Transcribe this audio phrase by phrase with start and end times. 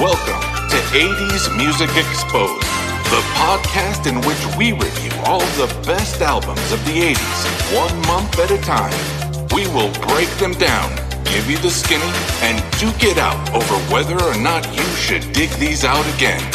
[0.00, 0.40] Welcome
[0.70, 2.62] to 80s Music Exposed,
[3.10, 8.38] the podcast in which we review all the best albums of the 80s, one month
[8.38, 8.94] at a time.
[9.52, 10.94] We will break them down,
[11.24, 12.12] give you the skinny,
[12.46, 16.46] and duke it out over whether or not you should dig these out again.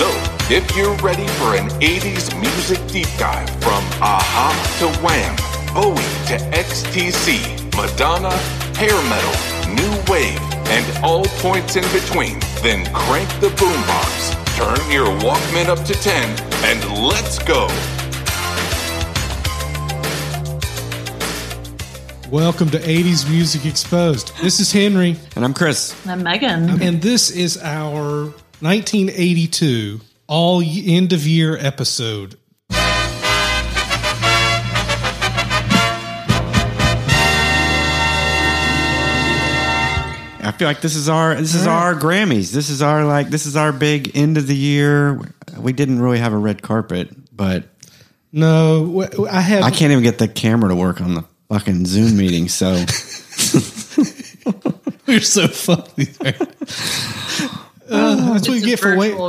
[0.00, 0.08] So,
[0.48, 5.36] if you're ready for an 80s music deep dive from a-ha to Wham,
[5.74, 7.44] Bowie to XTC,
[7.76, 8.32] Madonna,
[8.80, 9.36] hair metal,
[9.68, 15.84] new wave, and all points in between, then crank the boombox, turn your Walkman up
[15.86, 16.28] to 10,
[16.64, 17.66] and let's go.
[22.30, 24.36] Welcome to 80s Music Exposed.
[24.42, 25.94] This is Henry, And I'm Chris.
[26.06, 26.82] I'm Megan.
[26.82, 28.24] and this is our
[28.60, 32.36] 1982 all end of year episode.
[40.56, 42.52] Feel like this is our this is our Grammys.
[42.52, 45.20] This is our like this is our big end of the year.
[45.56, 47.64] We didn't really have a red carpet, but
[48.32, 49.62] No, I have.
[49.62, 52.48] I can't even get the camera to work on the fucking Zoom meeting.
[52.48, 52.72] So
[55.06, 56.08] We're so funny.
[57.88, 59.16] Uh, that's what you get for waiting.
[59.16, 59.28] virtual.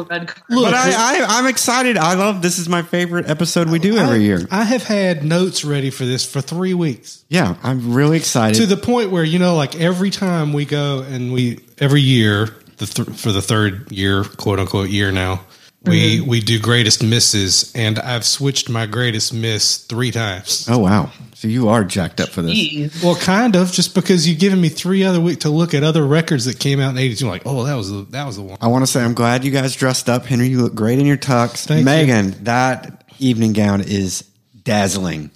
[0.50, 1.98] Look, but I, I I'm excited.
[1.98, 4.48] I love this is my favorite episode we do every I, year.
[4.52, 8.56] I have had notes ready for this for three weeks Yeah, I'm really excited.
[8.60, 12.48] to the point where you know, like every time we go and we every year
[12.78, 15.42] the th- for the third year, quote unquote year now,
[15.84, 16.30] we mm-hmm.
[16.30, 20.68] we do greatest misses, and I've switched my greatest miss three times.
[20.70, 21.12] oh wow.
[21.36, 22.58] So you are jacked up for this.
[22.58, 23.04] Jeez.
[23.04, 26.04] Well, kind of, just because you've given me three other week to look at other
[26.04, 27.28] records that came out in '82.
[27.28, 28.58] Like, oh, that was the, that was the one.
[28.60, 30.26] I want to say I'm glad you guys dressed up.
[30.26, 31.68] Henry, you look great in your tux.
[31.68, 31.86] Thank you.
[31.86, 34.22] Megan, that evening gown is
[34.64, 35.30] dazzling.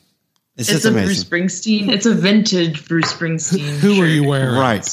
[0.58, 1.30] It's, It's just a amazing.
[1.30, 1.90] Bruce Springsteen.
[1.90, 3.60] It's a vintage Bruce Springsteen.
[3.80, 4.56] Who are you wearing?
[4.56, 4.86] Right.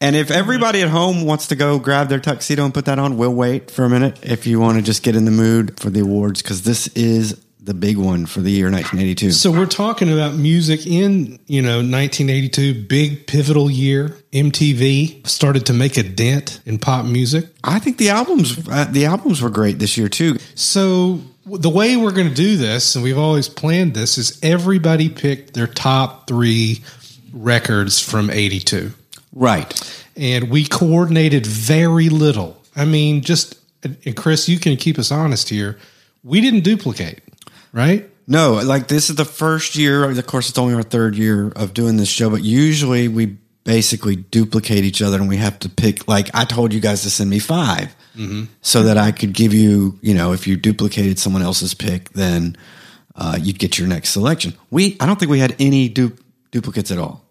[0.00, 3.16] And if everybody at home wants to go grab their tuxedo and put that on,
[3.16, 5.90] we'll wait for a minute if you want to just get in the mood for
[5.90, 9.32] the awards because this is the big one for the year 1982.
[9.32, 14.16] So we're talking about music in you know 1982, big pivotal year.
[14.32, 17.46] MTV started to make a dent in pop music.
[17.64, 20.36] I think the albums uh, the albums were great this year too.
[20.54, 25.08] So the way we're going to do this, and we've always planned this, is everybody
[25.08, 26.82] picked their top three
[27.32, 28.92] records from '82.
[29.36, 30.04] Right.
[30.16, 32.56] and we coordinated very little.
[32.74, 33.54] I mean, just
[33.84, 35.78] and Chris, you can keep us honest here.
[36.24, 37.20] We didn't duplicate,
[37.72, 38.08] right?
[38.26, 40.10] No, like this is the first year.
[40.10, 44.16] Of course, it's only our third year of doing this show, but usually we basically
[44.16, 46.08] duplicate each other and we have to pick.
[46.08, 47.94] Like I told you guys to send me 5
[48.62, 52.56] so that I could give you, you know, if you duplicated someone else's pick, then
[53.14, 54.54] uh, you'd get your next selection.
[54.70, 56.16] We, I don't think we had any du-
[56.50, 57.25] duplicates at all.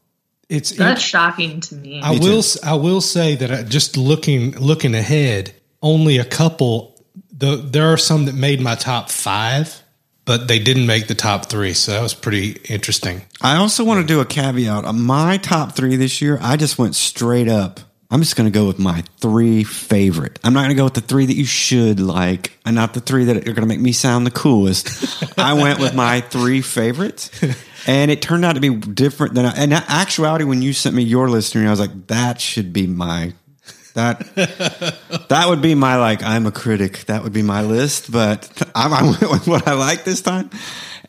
[0.49, 2.01] It's That's shocking to me.
[2.01, 6.93] I will s- I will say that I, just looking looking ahead, only a couple.
[7.37, 9.81] The, there are some that made my top five,
[10.23, 11.73] but they didn't make the top three.
[11.73, 13.23] So that was pretty interesting.
[13.41, 14.85] I also want to do a caveat.
[14.85, 17.79] On my top three this year, I just went straight up.
[18.15, 20.39] I'm just going to go with my three favorite.
[20.41, 23.01] I'm not going to go with the three that you should like, and not the
[23.01, 25.21] three that are going to make me sound the coolest.
[25.37, 27.29] I went with my three favorites,
[27.85, 29.45] and it turned out to be different than.
[29.45, 32.87] I, and actuality, when you sent me your list, I was like, that should be
[32.87, 33.33] my
[33.95, 34.19] that
[35.29, 36.23] that would be my like.
[36.23, 37.05] I'm a critic.
[37.07, 40.51] That would be my list, but I, I went with what I like this time.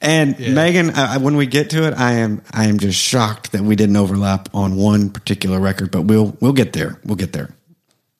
[0.01, 3.63] And Megan, I, when we get to it, I am I am just shocked that
[3.63, 7.01] we didn't overlap on one particular record, but we'll we'll get there.
[7.05, 7.51] We'll get there.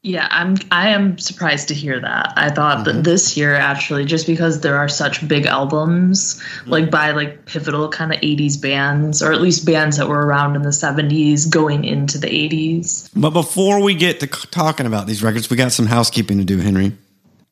[0.03, 0.57] yeah, I'm.
[0.71, 2.33] I am surprised to hear that.
[2.37, 2.97] I thought Mm-hmm.
[2.99, 6.71] that this year, actually, just because there are such big albums, Mm-hmm.
[6.71, 10.55] like by like pivotal kind of '80s bands, or at least bands that were around
[10.57, 13.11] in the '70s, going into the '80s.
[13.17, 16.59] But before we get to talking about these records, we got some housekeeping to do,
[16.59, 16.93] Henry.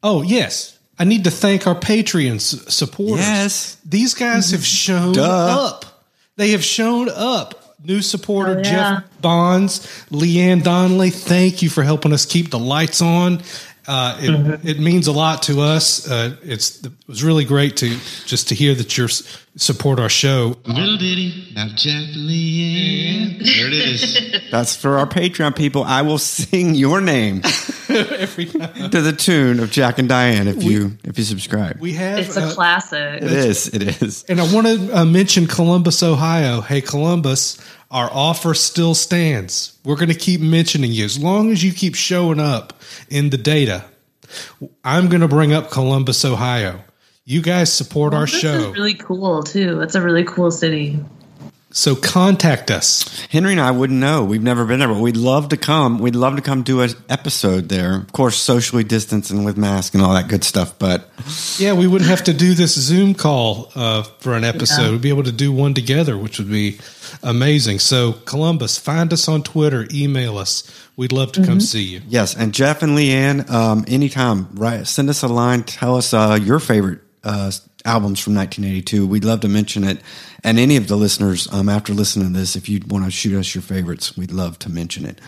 [0.02, 3.26] Oh yes, I need to thank our Patreon s- supporters.
[3.26, 3.76] Yes.
[3.84, 5.22] these guys have shown Duh.
[5.24, 5.84] up.
[6.36, 7.60] They have shown up.
[7.84, 8.62] New supporter Oh, yeah.
[9.00, 9.80] Jeff Bonds,
[10.10, 11.10] Leanne Donnelly.
[11.10, 13.42] Thank you for helping us keep the lights on.
[13.86, 14.66] Uh, it, Mm-hmm.
[14.68, 16.10] it means a lot to us.
[16.10, 17.88] Uh, it's it was really great to
[18.24, 19.08] just to hear that you
[19.56, 20.56] support our show.
[20.64, 23.38] Little ditty about Jack and Leanne.
[23.44, 24.40] There it is.
[24.50, 25.84] That's for our Patreon people.
[25.84, 27.42] I will sing your name
[27.88, 31.78] Every time to the tune of Jack and Diane if you if you subscribe.
[31.78, 33.22] we have It's a uh, classic.
[33.22, 33.68] it is.
[33.68, 34.24] It is.
[34.28, 36.60] And I want to uh, mention Columbus, Ohio.
[36.62, 37.58] Hey, Columbus,
[37.94, 39.78] our offer still stands.
[39.84, 42.74] We're going to keep mentioning you as long as you keep showing up
[43.08, 43.84] in the data.
[44.82, 46.80] I'm going to bring up Columbus, Ohio.
[47.24, 48.72] You guys support our show.
[48.72, 49.80] really cool too.
[49.80, 50.98] It's a really cool city.
[51.76, 53.02] So contact us.
[53.30, 54.22] Henry and I wouldn't know.
[54.24, 55.98] We've never been there, but we'd love to come.
[55.98, 57.96] We'd love to come do an episode there.
[57.96, 60.78] Of course, socially distancing with mask and all that good stuff.
[60.78, 61.10] But
[61.58, 64.82] Yeah, we wouldn't have to do this Zoom call uh, for an episode.
[64.82, 64.90] Yeah.
[64.92, 66.78] We'd be able to do one together, which would be
[67.24, 67.80] amazing.
[67.80, 70.62] So, Columbus, find us on Twitter, email us.
[70.96, 72.02] We'd love to come see you.
[72.06, 74.86] yes, and Jeff and Leanne, um, anytime, right?
[74.86, 75.64] Send us a line.
[75.64, 77.50] Tell us uh, your favorite uh,
[77.84, 79.06] albums from 1982.
[79.06, 80.00] We'd love to mention it.
[80.42, 83.38] And any of the listeners, um, after listening to this, if you want to shoot
[83.38, 85.20] us your favorites, we'd love to mention it.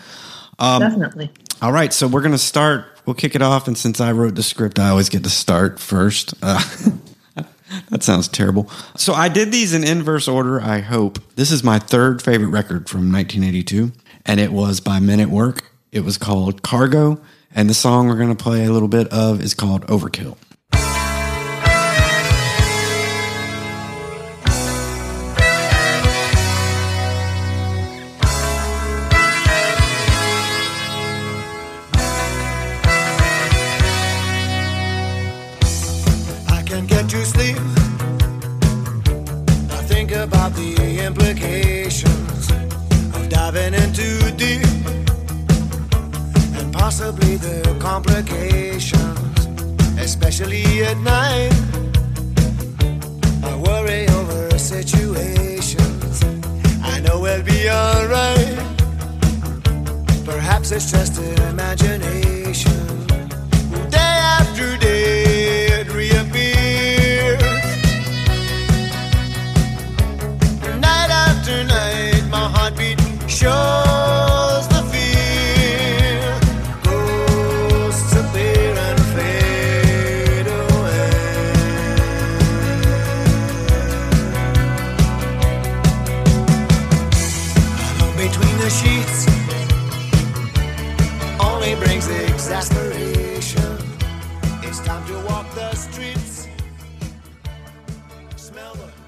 [0.79, 1.31] Definitely.
[1.61, 2.85] All right, so we're going to start.
[3.05, 5.79] We'll kick it off, and since I wrote the script, I always get to start
[5.79, 6.33] first.
[6.41, 6.61] Uh,
[7.89, 8.69] that sounds terrible.
[8.95, 10.61] So I did these in inverse order.
[10.61, 13.91] I hope this is my third favorite record from 1982,
[14.25, 15.71] and it was by Men at Work.
[15.91, 17.21] It was called Cargo,
[17.53, 20.37] and the song we're going to play a little bit of is called Overkill.
[37.27, 37.57] Sleep.
[39.77, 40.71] I think about the
[41.05, 42.49] implications
[43.15, 44.85] of diving in too deep
[46.57, 49.39] and possibly the complications,
[49.99, 51.53] especially at night.
[53.43, 56.23] I worry over situations.
[56.81, 58.57] I know we'll be alright.
[60.23, 63.07] Perhaps it's just an imagination.
[63.89, 64.76] Day after
[73.41, 73.76] heartbeat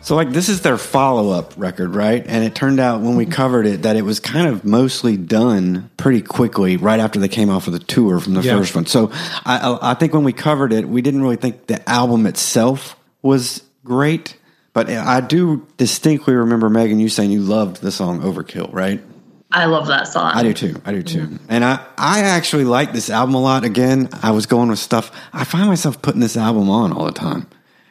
[0.09, 2.25] So, like, this is their follow up record, right?
[2.25, 3.31] And it turned out when we mm-hmm.
[3.31, 7.51] covered it that it was kind of mostly done pretty quickly right after they came
[7.51, 8.57] off of the tour from the Yeah.
[8.57, 8.87] first one.
[8.87, 9.11] So,
[9.45, 12.95] I, I I think when we covered it, we didn't really think the album itself
[13.21, 14.35] was great.
[14.73, 19.03] But I do distinctly remember, Megan, you saying you loved the song Overkill, right?
[19.51, 20.31] I love that song.
[20.33, 20.81] I do too.
[20.85, 21.27] I do too.
[21.27, 21.45] Mm-hmm.
[21.49, 23.63] And I, I actually like this album a lot.
[23.63, 25.11] Again, I was going with stuff.
[25.31, 27.45] I find myself putting this album on all the time.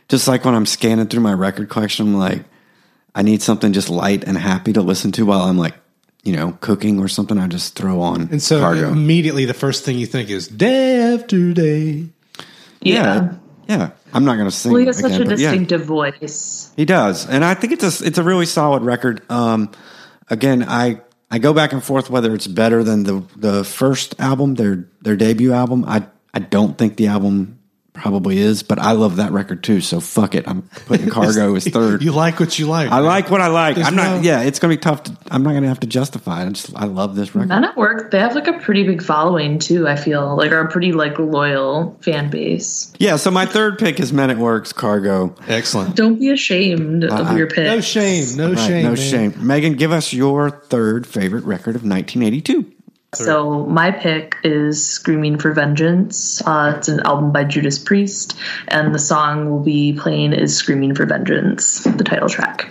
[0.08, 2.44] Just like when I'm scanning through my record collection, I'm like,
[3.14, 5.74] I need something just light and happy to listen to while I'm like,
[6.24, 7.38] you know, cooking or something.
[7.38, 8.90] I just throw on And so cargo.
[8.90, 12.08] immediately the first thing you think is day after day.
[12.80, 13.34] Yeah.
[13.66, 13.90] yeah.
[14.14, 14.72] I'm not going to sing.
[14.72, 15.50] Well, he has such a but yeah.
[15.50, 16.72] distinctive voice.
[16.76, 19.22] He does, and I think it's a it's a really solid record.
[19.30, 19.70] Um,
[20.30, 21.00] again, I
[21.30, 25.16] I go back and forth whether it's better than the the first album, their their
[25.16, 25.84] debut album.
[25.86, 27.57] I I don't think the album
[27.98, 29.80] probably is, but I love that record too.
[29.80, 32.02] So fuck it, I'm putting Cargo as third.
[32.02, 32.90] You like what you like.
[32.90, 33.74] I like what I like.
[33.74, 34.16] There's I'm not.
[34.16, 35.02] no- yeah, it's gonna be tough.
[35.04, 36.46] To, I'm not gonna have to justify it.
[36.46, 37.48] I just I love this record.
[37.48, 39.86] Men at Work, they have like a pretty big following too.
[39.88, 42.92] I feel like are a pretty like loyal fan base.
[42.98, 43.16] Yeah.
[43.16, 45.34] So my third pick is Men at Work's Cargo.
[45.46, 45.94] Excellent.
[45.96, 47.64] Don't be ashamed of your pick.
[47.66, 48.24] No shame.
[48.36, 48.82] No Right, shame.
[48.84, 48.96] no man.
[48.96, 49.34] shame.
[49.46, 52.72] Megan, give us your third favorite record of 1982.
[53.14, 58.36] So my pick is "Screaming for Vengeance." Uh, it's an album by Judas Priest,
[58.68, 62.68] and the song we'll be playing is "Screaming for Vengeance," the title track.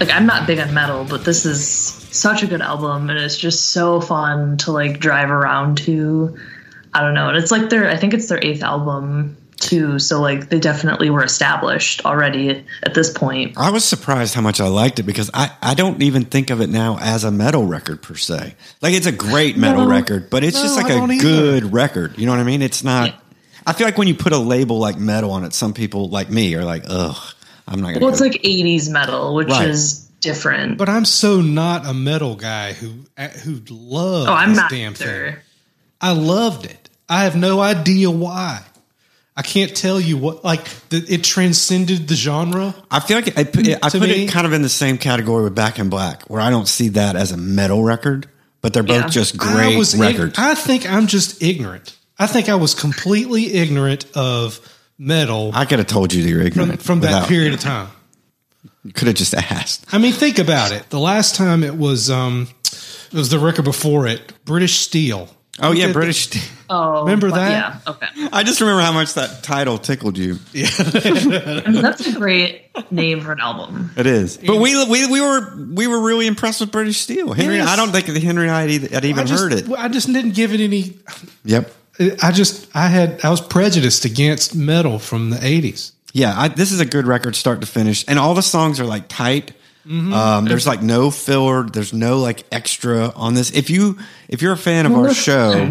[0.00, 3.36] Like I'm not big on metal, but this is such a good album, and it's
[3.38, 6.36] just so fun to like drive around to.
[6.94, 10.20] I don't know, and it's like their I think it's their eighth album too, so
[10.20, 13.54] like they definitely were established already at this point.
[13.56, 16.60] I was surprised how much I liked it because I, I don't even think of
[16.60, 18.54] it now as a metal record per se.
[18.82, 19.90] Like it's a great metal No.
[19.90, 21.22] record, but it's No, just like I a don't either.
[21.22, 22.18] good record.
[22.18, 22.60] You know what I mean?
[22.62, 23.08] It's not.
[23.10, 23.16] Yeah.
[23.66, 26.30] I feel like when you put a label like metal on it, some people like
[26.30, 27.16] me are like, ugh,
[27.66, 28.00] I'm not gonna.
[28.00, 29.68] Well, it's go- like 80s metal, which Right.
[29.68, 30.78] is different.
[30.78, 32.92] But I'm so not a metal guy who
[33.44, 35.36] who loves oh, I'm this not damn thing.
[36.00, 36.88] I loved it.
[37.08, 38.62] I have no idea why.
[39.38, 40.44] I can't tell you what.
[40.44, 42.74] Like the, it transcended the genre.
[42.90, 45.44] I feel like I put, it, I put it kind of in the same category
[45.44, 48.28] with Back in Black, where I don't see that as a metal record,
[48.62, 49.08] but they're both Yeah.
[49.08, 50.38] just I great was ig- records.
[50.38, 51.94] I think I'm just ignorant.
[52.18, 54.58] I think I was completely ignorant of
[54.98, 57.88] metal I could have told you you're from, ignorant from that without- period of time.
[58.84, 59.84] You could have just asked.
[59.92, 60.88] I mean, think about it.
[60.90, 65.28] The last time it was, um, it was the record before it, British Steel.
[65.58, 66.26] Oh yeah, British.
[66.26, 66.50] at British.
[66.68, 67.50] Oh, Remember but that?
[67.86, 67.92] Yeah.
[67.92, 68.06] Okay.
[68.32, 70.38] I just remember how much that title tickled you.
[70.54, 73.90] I mean, that's a great name for an album.
[73.96, 77.32] It is, but we, we we were we were really impressed with British Steel.
[77.32, 77.68] Henry, Yes.
[77.68, 79.68] I don't think that Henry I had I even just, heard it.
[79.70, 80.98] I just didn't give it any.
[81.44, 81.72] Yep.
[82.22, 85.92] I just, I had, I was prejudiced against metal from the '80s.
[86.12, 88.84] Yeah, I, this is a good record, start to finish, and all the songs are
[88.86, 89.52] like tight.
[89.86, 90.12] Mm-hmm.
[90.12, 91.62] Um, there's like no filler.
[91.64, 93.50] There's no like extra on this.
[93.52, 93.98] If you
[94.28, 95.70] if you're a fan of our show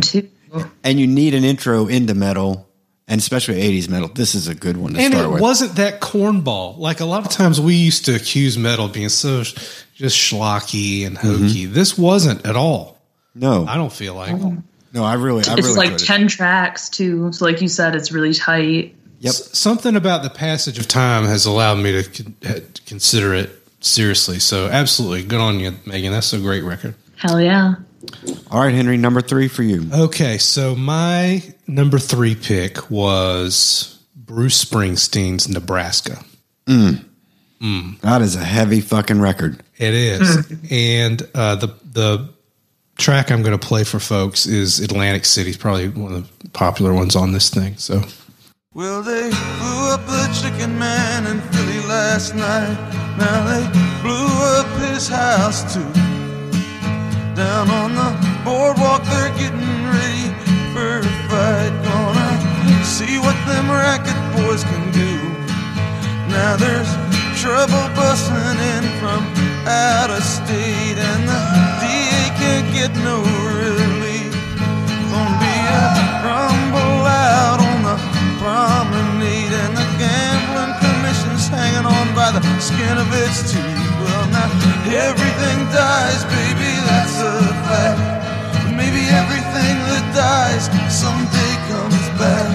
[0.84, 2.66] and you need an intro into metal,
[3.08, 5.42] and especially 80s metal, this is a good one to And start it with.
[5.42, 6.78] wasn't that cornball.
[6.78, 11.06] Like a lot of times we used to accuse metal of being so just schlocky
[11.06, 11.66] and hokey.
[11.66, 12.98] This wasn't at all.
[13.34, 14.36] no, I don't feel like.
[14.96, 16.06] No, I really, I It's really like enjoyed it.
[16.06, 17.32] 10 tracks too.
[17.34, 18.96] So like you said, it's really tight.
[19.20, 19.30] Yep.
[19.30, 24.40] S- something about the passage of time has allowed me to con- consider it seriously.
[24.40, 26.14] So absolutely, good on you, Megan.
[26.14, 26.96] That's a great record.
[27.18, 27.76] Hell yeah.
[28.50, 29.86] All right, Henry, number three for you.
[29.94, 36.24] Okay, so my number three pick was Bruce Springsteen's Nebraska.
[36.68, 37.04] Mm.
[37.62, 38.00] Mm.
[38.00, 39.62] That is a heavy fucking record.
[39.78, 40.56] It is, hmm.
[40.70, 42.35] and uh, the the
[42.98, 46.94] track I'm going to play for folks is Atlantic City, probably one of the popular
[46.94, 47.78] ones on this thing.
[47.78, 48.02] So
[48.74, 50.02] Well, they blew up
[50.36, 52.76] chicken man in Philly last night.
[53.18, 53.64] Now they
[54.02, 55.92] blew up his house too.
[57.36, 58.10] Down on the
[58.44, 60.28] boardwalk, they're getting ready
[60.74, 61.74] for a fight.
[61.84, 65.14] Gonna see what them racket boys can do.
[66.30, 66.92] Now there's
[67.42, 69.22] trouble busting in from
[69.68, 71.40] out of state, and the
[71.82, 72.15] DA
[72.46, 73.18] can't get no
[73.58, 74.34] relief.
[75.10, 75.86] Gonna be a
[76.26, 77.02] rumble
[77.34, 77.98] out on the
[78.40, 83.90] promenade, and the gambling commission's hanging on by the skin of its teeth.
[84.02, 84.50] Well, now
[85.10, 87.36] everything dies, baby, that's a
[87.68, 88.02] fact.
[88.62, 90.66] But maybe everything that dies
[91.04, 92.54] someday comes back.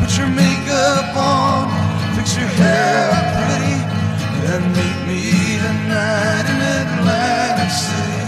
[0.00, 1.64] Put your makeup on,
[2.16, 3.78] fix your hair pretty,
[4.52, 5.22] and meet me
[5.64, 8.23] tonight in Atlantic City.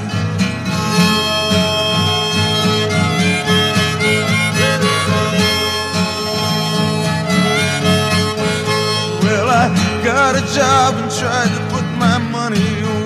[10.32, 12.56] Got a job and tried to put my money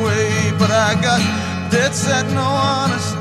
[0.00, 1.20] away, but I got
[1.70, 3.14] debts that no honest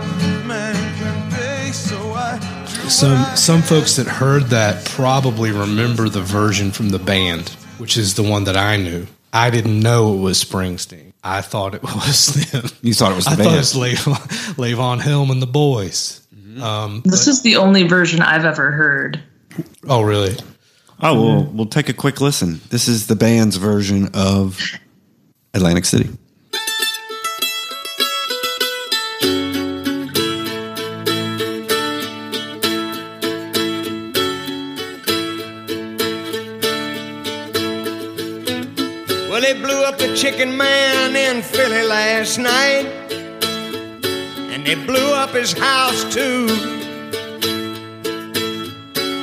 [0.48, 2.39] man can pay, so I
[2.88, 8.15] some some folks that heard that probably remember the version from the band, which is
[8.15, 9.06] the one that I knew.
[9.34, 11.12] I didn't know it was Springsteen.
[11.24, 12.65] I thought it was them.
[12.82, 13.50] You thought it was the I band.
[13.50, 13.98] thought it was Lev-
[14.58, 16.22] Levon Helm and the boys.
[16.62, 19.22] Um, This is the only version I've ever heard.
[19.88, 20.36] oh, really?
[21.01, 22.60] Oh, well, we'll take a quick listen.
[22.72, 24.60] This is the band's version of
[25.53, 26.10] Atlantic City.
[39.29, 42.86] Well, they blew up the chicken man in Philly last night.
[44.51, 46.78] And they blew up his house too.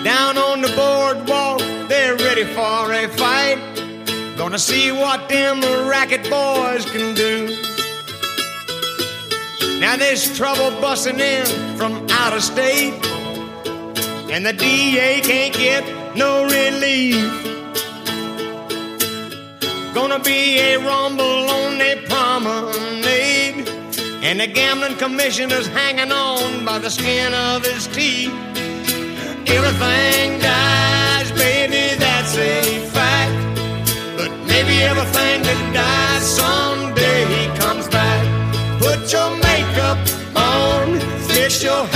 [0.06, 1.58] Down on the boardwalk,
[1.88, 3.58] they're ready for a fight.
[4.36, 7.48] Gonna see what them racket boys can do.
[9.80, 11.44] Now there's trouble busting in
[11.76, 12.94] from out of state.
[14.30, 15.82] And the DA can't get
[16.16, 17.26] no relief.
[19.92, 23.68] Gonna be a rumble on the promenade.
[24.22, 28.55] And the gambling commissioner's hanging on by the skin of his teeth
[29.56, 33.34] everything dies, baby, that's a fact.
[34.18, 37.25] But maybe everything that dies someday
[37.58, 38.22] comes back.
[38.80, 39.98] Put your makeup
[40.36, 41.95] on, fix your hair.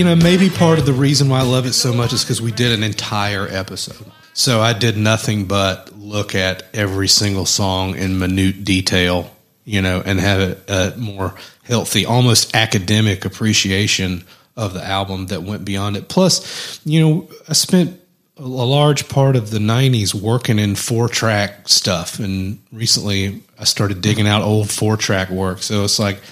[0.00, 2.40] You know, maybe part of the reason why I love it so much is because
[2.40, 4.10] we did an entire episode.
[4.32, 9.30] So I did nothing but look at every single song in minute detail,
[9.66, 14.24] you know, and have a, a more healthy, almost academic appreciation
[14.56, 16.08] of the album that went beyond it.
[16.08, 18.00] Plus, you know, I spent
[18.38, 22.18] a large part of the 90s working in four track stuff.
[22.18, 25.58] And recently I started digging out old four track work.
[25.58, 26.22] So it's like,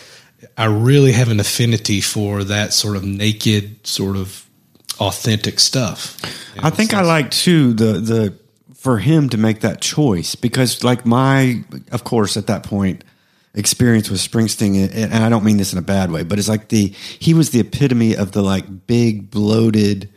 [0.57, 4.49] I really have an affinity for that sort of naked, sort of
[5.01, 6.17] authentic stuff.
[6.59, 8.35] I think I like too the the
[8.75, 13.03] for him to make that choice because like my of course at that point
[13.55, 16.69] experience with Springsteen and I don't mean this in a bad way but it's like
[16.69, 20.11] the he was the epitome of the like big bloated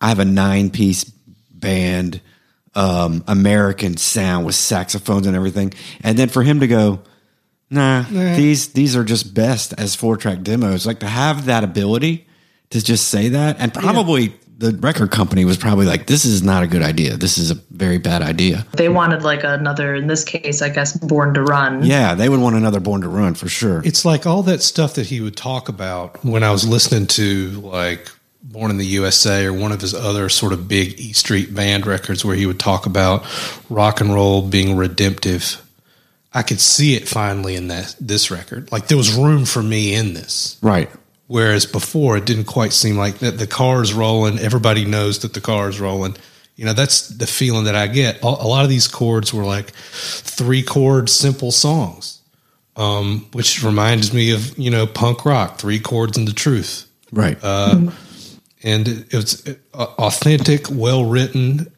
[0.00, 2.22] I have a nine piece band
[2.74, 7.02] um American sound with saxophones and everything and then for him to go
[7.70, 10.86] nah, these these are just best as four track demos.
[10.86, 12.26] Like to have that ability
[12.70, 16.62] to just say that and probably the record company was probably like this is not
[16.62, 17.16] a good idea.
[17.16, 18.66] This is a very bad idea.
[18.74, 21.82] They wanted like another, in this case, I guess, Born to Run.
[21.82, 23.80] yeah they would want another born to run for sure.
[23.84, 27.50] It's like all that stuff that he would talk about when I was listening to
[27.62, 28.10] like
[28.42, 31.86] Born in the USA or one of his other sort of big E Street Band
[31.86, 33.24] records where he would talk about
[33.70, 35.62] rock and roll being redemptive.
[36.32, 38.70] I could see it finally in that this record.
[38.70, 40.58] Like there was room for me in this.
[40.62, 40.90] right
[41.30, 43.38] Whereas before, it didn't quite seem like that.
[43.38, 44.40] The car is rolling.
[44.40, 46.16] Everybody knows that the car is rolling.
[46.56, 48.20] You know, that's the feeling that I get.
[48.24, 52.20] A lot of these chords were like three chord simple songs,
[52.74, 56.90] um, which reminds me of you know punk rock, three chords and the truth.
[57.12, 57.42] right
[58.64, 61.72] And it was uh, authentic, well written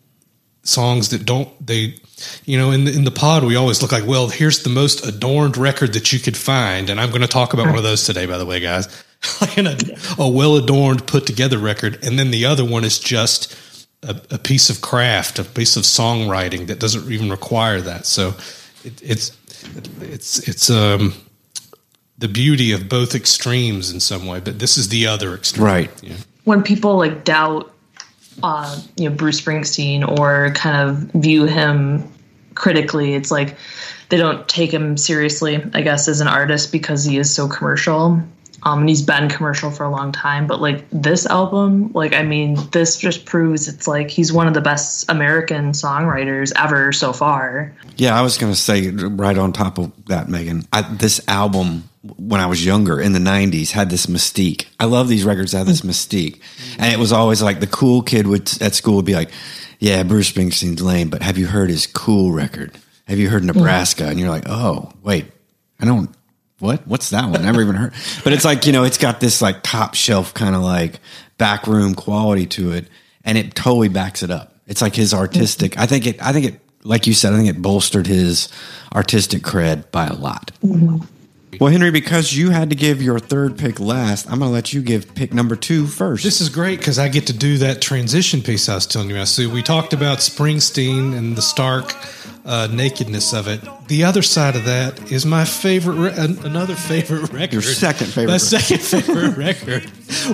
[0.62, 1.96] songs that don't they.
[2.44, 5.06] You know, in the, in the pod, we always look like, well, here's the most
[5.06, 8.04] adorned record that you could find, and I'm going to talk about one of those
[8.04, 8.88] today, by the way, guys.
[9.40, 9.76] like in a,
[10.18, 13.56] a well adorned, put together record, and then the other one is just
[14.02, 18.04] a, a piece of craft, a piece of songwriting that doesn't even require that.
[18.06, 18.34] So
[18.84, 19.36] it, it's
[20.00, 21.14] it's it's um
[22.18, 26.02] the beauty of both extremes in some way, but this is the other extreme, Right.
[26.02, 26.16] Yeah.
[26.44, 27.72] when people like doubt
[28.42, 32.11] uh, you know Bruce Springsteen or kind of view him
[32.54, 33.56] critically, it's like
[34.08, 38.22] they don't take him seriously, I guess, as an artist because he is so commercial.
[38.64, 42.22] Um, and he's been commercial for a long time, but like this album, like I
[42.22, 47.12] mean, this just proves it's like he's one of the best American songwriters ever so
[47.12, 47.74] far.
[47.96, 50.64] Yeah, I was to say right on top of that, Megan.
[50.72, 54.66] I, this album, when I was younger in the '90s, had this mystique.
[54.78, 56.40] I love these records that have this mystique,
[56.78, 59.30] and it was always like the cool kid would at school would be like,
[59.80, 62.78] "Yeah, Bruce Springsteen's lame, but have you heard his cool record?
[63.08, 65.26] Have you heard Nebraska?" And you're like, "Oh, wait,
[65.80, 66.08] I don't."
[66.62, 66.86] What?
[66.86, 67.42] What's that one?
[67.42, 67.92] Never even heard.
[68.22, 71.00] But it's like you know, it's got this like top shelf kind of like
[71.36, 72.86] backroom quality to it,
[73.24, 74.54] and it totally backs it up.
[74.68, 75.76] It's like his artistic.
[75.76, 76.22] I think it.
[76.22, 76.60] I think it.
[76.84, 78.48] Like you said, I think it bolstered his
[78.94, 80.52] artistic cred by a lot.
[80.64, 80.98] Mm-hmm.
[81.60, 84.72] Well, Henry, because you had to give your third pick last, I'm going to let
[84.72, 86.24] you give pick number two first.
[86.24, 89.16] This is great because I get to do that transition piece I was telling you
[89.16, 89.28] about.
[89.28, 91.92] So we talked about Springsteen and the stark
[92.44, 93.60] uh, nakedness of it.
[93.88, 97.52] The other side of that is my favorite, re- another favorite record.
[97.52, 98.40] Your second favorite My record.
[98.40, 99.84] second favorite record,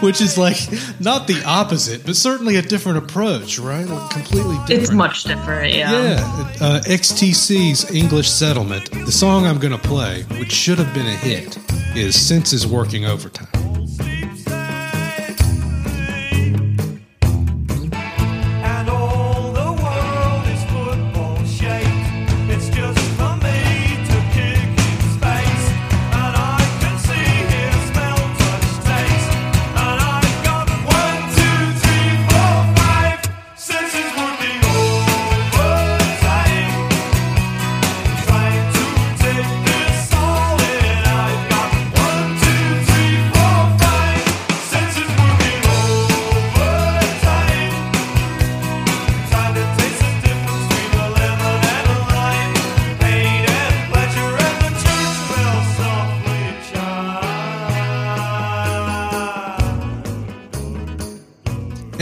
[0.03, 0.57] which is like
[1.01, 3.87] not the opposite, but certainly a different approach, right?
[3.87, 4.83] Like completely different.
[4.83, 5.93] It's much different, yeah.
[5.93, 8.91] Yeah, uh, XTC's English Settlement.
[9.05, 11.59] The song I'm going to play, which should have been a hit,
[11.97, 13.49] is Senses Working Overtime.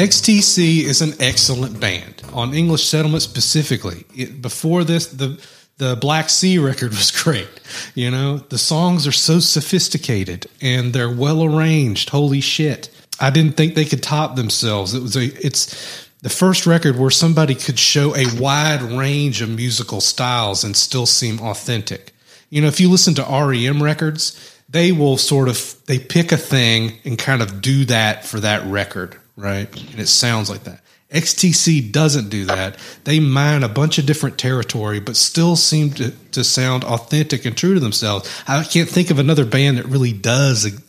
[0.06, 2.22] XTC is an excellent band.
[2.32, 4.04] on English Settlement specifically.
[4.14, 5.40] It, before this, the
[5.78, 7.48] the Black Sea record was great.
[7.94, 12.10] You know, the songs are so sophisticated and they're well arranged.
[12.10, 12.88] Holy shit!
[13.18, 14.94] I didn't think they could top themselves.
[14.94, 19.48] It was a it's the first record where somebody could show a wide range of
[19.48, 22.12] musical styles and still seem authentic.
[22.48, 26.36] You know, if you listen to REM records, they will sort of they pick a
[26.36, 29.68] thing and kind of do that for that record, right?
[29.92, 30.80] And it sounds like that.
[31.10, 32.76] XTC doesn't do that.
[33.04, 37.56] They mine a bunch of different territory, but still seem to, to sound authentic and
[37.56, 38.28] true to themselves.
[38.48, 40.80] I can't think of another band that really does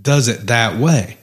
[0.00, 1.16] does it that way.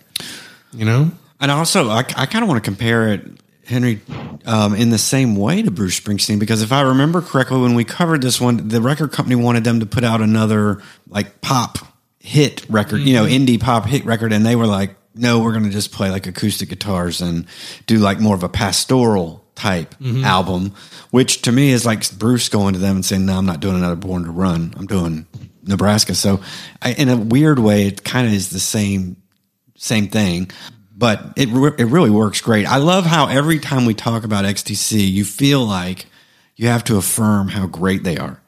[0.74, 1.12] You know?
[1.40, 3.22] And also, I, I kind of want to compare it,
[3.66, 4.02] Henry,
[4.46, 7.84] um, in the same way to Bruce Springsteen because if I remember correctly, when we
[7.84, 11.78] covered this one, the record company wanted them to put out another like pop
[12.20, 15.66] hit record, you know, indie pop hit record, and they were like, "No, we're going
[15.66, 17.46] to just play like acoustic guitars and
[17.88, 20.24] do like more of a pastoral type mm-hmm.
[20.24, 20.74] album,"
[21.12, 23.76] which to me is like Bruce going to them and saying, "No, I'm not doing
[23.76, 24.74] another Born to Run.
[24.78, 25.26] I'm doing
[25.64, 26.42] Nebraska." So,
[26.82, 29.18] I, in a weird way, it kind of is the same
[29.78, 30.52] same thing,
[30.96, 32.66] but it re- it really works great.
[32.66, 36.06] I love how every time we talk about XTC, you feel like
[36.56, 38.40] you have to affirm how great they are.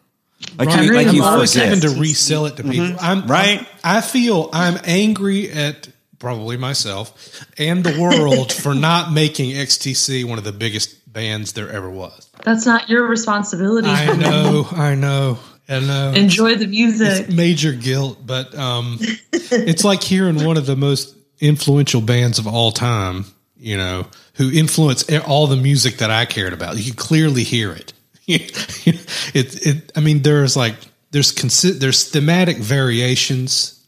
[0.58, 0.86] Like Right.
[0.86, 1.70] you, like I'm you always forget.
[1.70, 2.72] having to resell it to mm-hmm.
[2.72, 2.98] people.
[3.00, 3.68] I'm Right.
[3.84, 5.88] I feel I'm angry at
[6.24, 11.70] probably myself and the world for not making XTC one of the biggest bands there
[11.70, 12.30] ever was.
[12.46, 13.90] That's not your responsibility.
[13.90, 16.14] I know, I know, I know.
[16.16, 17.28] Enjoy the music.
[17.28, 18.98] It's major guilt, but um,
[19.32, 23.26] it's like hearing one of the most influential bands of all time.
[23.58, 26.76] You know, who influenced all the music that I cared about.
[26.76, 27.94] You can clearly hear it.
[28.28, 29.92] it, it.
[29.96, 30.76] I mean, there's like
[31.12, 33.86] there's consi- there's thematic variations,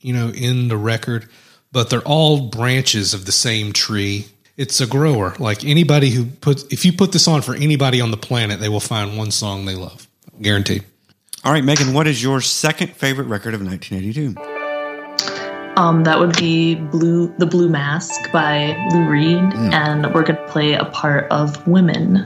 [0.00, 1.26] you know, in the record,
[1.74, 4.28] but they're all branches of the same tree.
[4.56, 5.34] It's a grower.
[5.40, 8.68] Like anybody who puts, if you put this on for anybody on the planet, they
[8.68, 10.08] will find one song they love,
[10.40, 10.84] guaranteed.
[11.44, 14.40] All right, Megan, what is your second favorite record of 1982?
[15.76, 19.42] Um, that would be Blue, the Blue Mask by Lou Reed,
[19.74, 22.24] and we're gonna play a part of Women.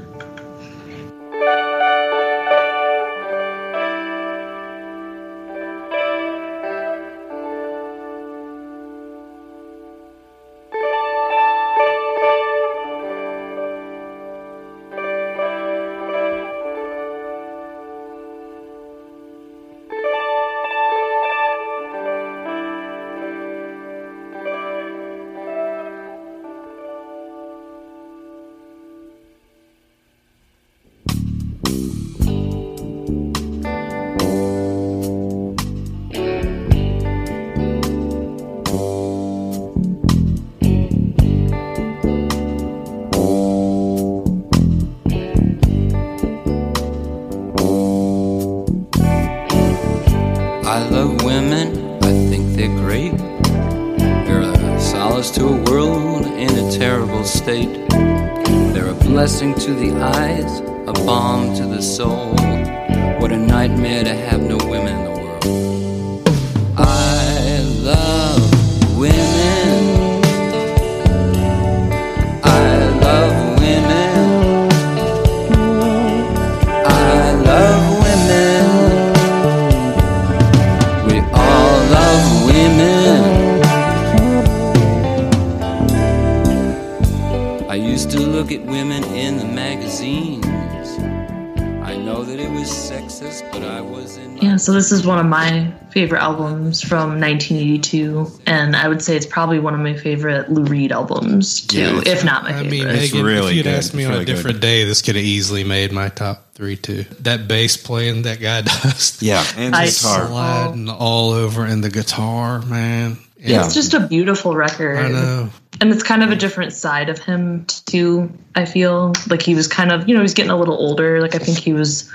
[95.99, 100.63] Favorite albums from 1982, and I would say it's probably one of my favorite Lou
[100.65, 102.71] Reed albums too, Yeah, if not my I favorite.
[102.71, 103.75] mean, It's Megan, really if you'd good.
[103.75, 104.61] asked me It's on really a different good.
[104.63, 107.05] day, this could have easily made my top three too.
[107.23, 110.27] That bass playing that guy does, Yeah, and the I- guitar.
[110.29, 113.19] sliding all over, and the guitar, man.
[113.41, 113.65] Yeah.
[113.65, 114.99] It's just a beautiful record.
[114.99, 115.51] I know.
[115.81, 118.33] And it's kind of a different side of him too.
[118.55, 121.21] I feel like he was kind of, you know, he's getting a little older.
[121.21, 122.11] Like I think he was,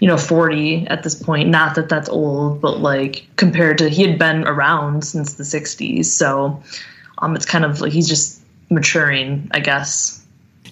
[0.00, 1.48] you know, 40 at this point.
[1.48, 6.06] Not that that's old, but like compared to he had been around since the 60s.
[6.06, 6.62] So
[7.18, 10.16] um it's kind of like he's just maturing, I guess.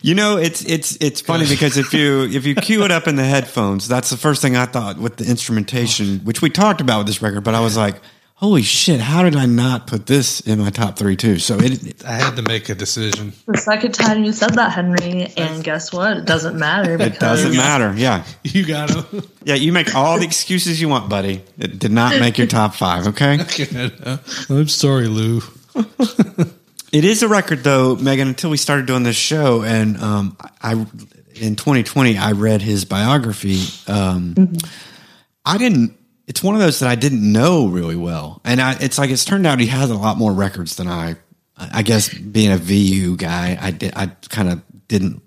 [0.00, 3.16] You know, it's it's it's funny because if you if you cue it up in
[3.16, 6.98] the headphones, that's the first thing I thought with the instrumentation, which we talked about
[6.98, 7.44] with this record.
[7.44, 7.96] But I was like,
[8.40, 11.38] holy shit, how did I not put this in my top three too?
[11.40, 13.32] So it, I had to make a decision.
[13.46, 16.18] The second time you said that, Henry, and guess what?
[16.18, 17.92] It doesn't matter because it doesn't matter.
[17.96, 19.22] Yeah, You got him.
[19.44, 19.56] yeah.
[19.56, 21.42] You make all the excuses you want, buddy.
[21.58, 23.08] It did not make your top five.
[23.08, 23.38] Okay.
[24.48, 25.40] I'm sorry, Lou.
[26.90, 28.28] It is a record, though, Megan.
[28.28, 30.72] Until we started doing this show, and um, I
[31.34, 33.60] in 2020, I read his biography.
[33.86, 34.54] Um,
[35.44, 35.97] I didn't.
[36.28, 39.24] It's one of those that I didn't know really well, and I, it's like it's
[39.24, 41.16] turned out he has a lot more records than I.
[41.56, 43.92] I guess being a VU guy, I did.
[43.96, 45.22] I kind of didn't.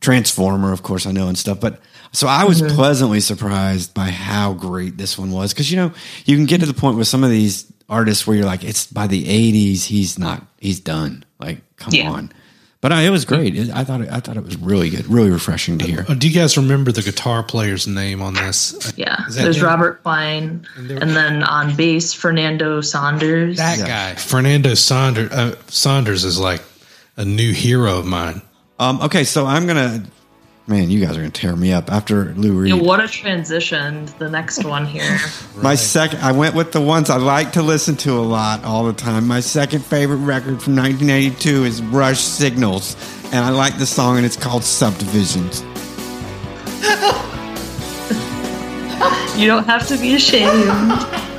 [0.00, 2.74] Transformer, of course, I know and stuff, but so I was mm-hmm.
[2.74, 5.92] pleasantly surprised by how great this one was because you know
[6.26, 8.86] you can get to the point with some of these artists where you're like, it's
[8.86, 11.24] by the '80s, he's not, he's done.
[11.38, 12.10] Like, come Yeah.
[12.10, 12.32] on.
[12.82, 13.54] But I, it was great.
[13.56, 16.04] It, I thought it, I thought it was really good, really refreshing to hear.
[16.08, 18.92] Uh, Do you guys remember the guitar player's name on this?
[18.96, 19.64] Yeah, Is that there's him?
[19.66, 23.56] Robert Quine, And there- and then on bass Fernando Saunders.
[23.56, 25.30] That guy, Fernando Saunders.
[25.30, 26.60] Uh, Saunders is like
[27.16, 28.42] a new hero of mine.
[28.80, 30.02] Um, okay, so I'm gonna,
[30.66, 32.74] man, you guys are gonna tear me up after Lou Reed.
[32.74, 35.18] Know, what a transition the next one here.
[35.56, 38.84] My second, I went with the ones I like to listen to a lot all
[38.84, 39.26] the time.
[39.26, 42.96] My second favorite record from 1982 is Rush Signals,
[43.26, 45.62] and I like the song, and it's called Subdivisions.
[49.38, 51.28] you don't have to be ashamed.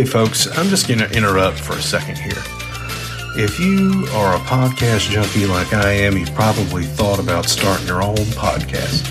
[0.00, 2.42] Hey, folks, I'm just going to interrupt for a second here.
[3.36, 8.02] If you are a podcast junkie like I am, you've probably thought about starting your
[8.02, 9.04] own podcast.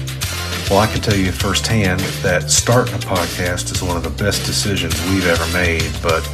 [0.68, 4.48] Well, I can tell you firsthand that starting a podcast is one of the best
[4.48, 6.28] decisions we've ever made, but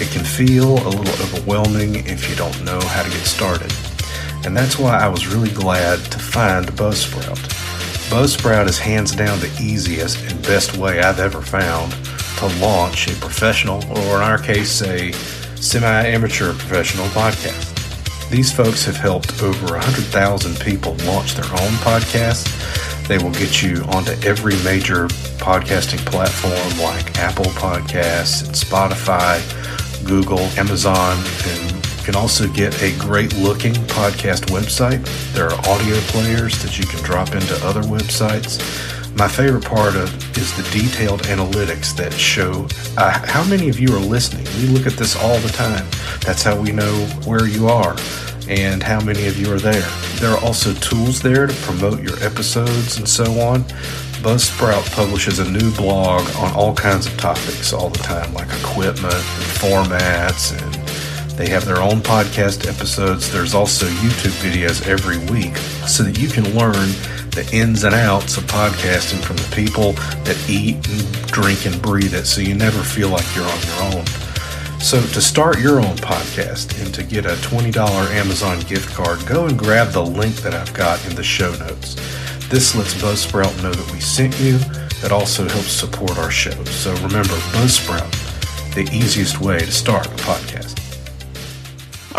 [0.00, 3.72] it can feel a little overwhelming if you don't know how to get started.
[4.44, 7.38] And that's why I was really glad to find Buzzsprout.
[8.10, 11.94] Buzzsprout is hands down the easiest and best way I've ever found
[12.40, 15.12] to launch a professional, or in our case, a
[15.56, 17.66] semi amateur professional podcast.
[18.30, 22.48] These folks have helped over 100,000 people launch their own podcasts.
[23.08, 29.36] They will get you onto every major podcasting platform like Apple Podcasts and Spotify,
[30.06, 35.04] Google, Amazon, and you can also get a great looking podcast website.
[35.34, 38.56] There are audio players that you can drop into other websites.
[39.16, 43.94] My favorite part of is the detailed analytics that show uh, how many of you
[43.94, 44.46] are listening.
[44.60, 45.86] We look at this all the time.
[46.24, 47.96] That's how we know where you are
[48.48, 49.88] and how many of you are there.
[50.16, 53.64] There are also tools there to promote your episodes and so on.
[54.22, 59.14] Buzzsprout publishes a new blog on all kinds of topics all the time, like equipment
[59.14, 59.22] and
[59.60, 60.89] formats, and
[61.40, 63.32] they have their own podcast episodes.
[63.32, 65.56] There's also YouTube videos every week
[65.88, 66.90] so that you can learn
[67.30, 69.92] the ins and outs of podcasting from the people
[70.24, 73.98] that eat and drink and breathe it so you never feel like you're on your
[73.98, 74.06] own.
[74.80, 77.74] So, to start your own podcast and to get a $20
[78.10, 81.94] Amazon gift card, go and grab the link that I've got in the show notes.
[82.48, 84.58] This lets Buzzsprout know that we sent you.
[85.02, 86.64] It also helps support our show.
[86.64, 90.79] So, remember, Buzzsprout, the easiest way to start a podcast.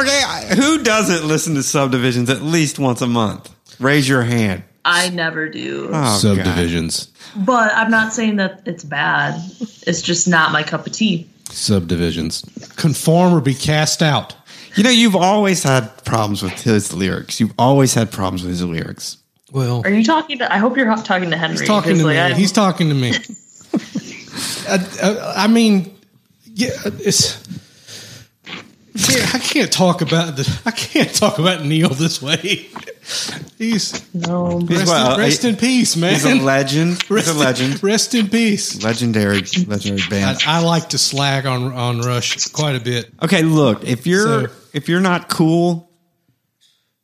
[0.01, 3.49] Okay, I- who doesn't listen to subdivisions at least once a month?
[3.79, 4.63] Raise your hand.
[4.83, 5.89] I never do.
[5.93, 7.09] Oh, Subdivisions.
[7.35, 9.39] But I'm not saying that it's bad.
[9.85, 11.29] It's just not my cup of tea.
[11.51, 12.43] Subdivisions.
[12.77, 14.35] Conform or be cast out.
[14.75, 17.39] You know, you've always had problems with his lyrics.
[17.39, 19.17] You've always had problems with his lyrics.
[19.51, 20.51] Well, Are you talking to?
[20.51, 21.57] I hope you're talking to Henry.
[21.59, 22.19] he's talking 'cause, to like, me.
[22.21, 23.11] I- He's talking to me.
[24.67, 25.93] I, I, I mean,
[26.45, 27.37] yeah, it's.
[29.09, 30.61] Yeah, I can't talk about the.
[30.65, 32.67] I can't talk about Neil this way.
[33.57, 34.59] He's no.
[34.59, 36.13] He's Rest, what, in, uh, rest he- in peace, man.
[36.13, 37.01] He's a legend.
[37.03, 37.83] He's a legend.
[37.83, 38.83] Rest in peace.
[38.83, 40.39] Legendary, legendary band.
[40.45, 43.11] I like to slag on on Rush quite a bit.
[43.21, 45.89] Okay, look, if you're So- if you're not cool,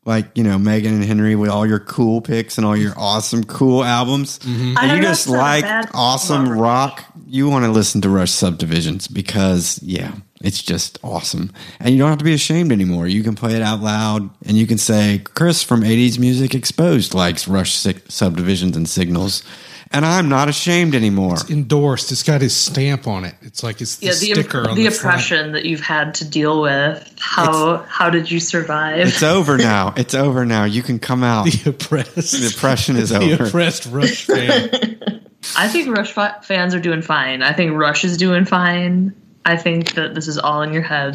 [0.06, 3.44] like you know Megan and Henry with all your cool picks and all your awesome
[3.44, 4.48] cool albums, I
[4.86, 9.80] and you just like awesome about rock, you want to listen to Rush Subdivisions because
[9.84, 13.08] yeah, it's just awesome, and you don't have to be ashamed anymore.
[13.08, 17.14] You can play it out loud, and you can say Chris from '80s Music Exposed
[17.14, 19.44] likes Rush Sig- Subdivisions and Signals.
[19.90, 21.38] And I'm not ashamed anymore.
[21.50, 22.12] Endorsed.
[22.12, 23.36] It's got his stamp on it.
[23.42, 25.16] It's like it's the Yeah, the, sticker imp- on the the front.
[25.16, 27.16] oppression that you've had to deal with.
[27.20, 29.08] How how did you survive?
[29.08, 29.94] It's over now.
[29.96, 30.66] It's over now.
[30.66, 31.46] You can come out.
[31.46, 32.34] The oppressed.
[32.34, 33.46] The oppression is the over.
[33.46, 35.00] oppressed Rush fan.
[35.58, 36.12] I think Rush
[36.44, 37.42] fans are doing fine.
[37.42, 39.16] I think Rush is doing fine.
[39.48, 41.14] I think that this is all in your head.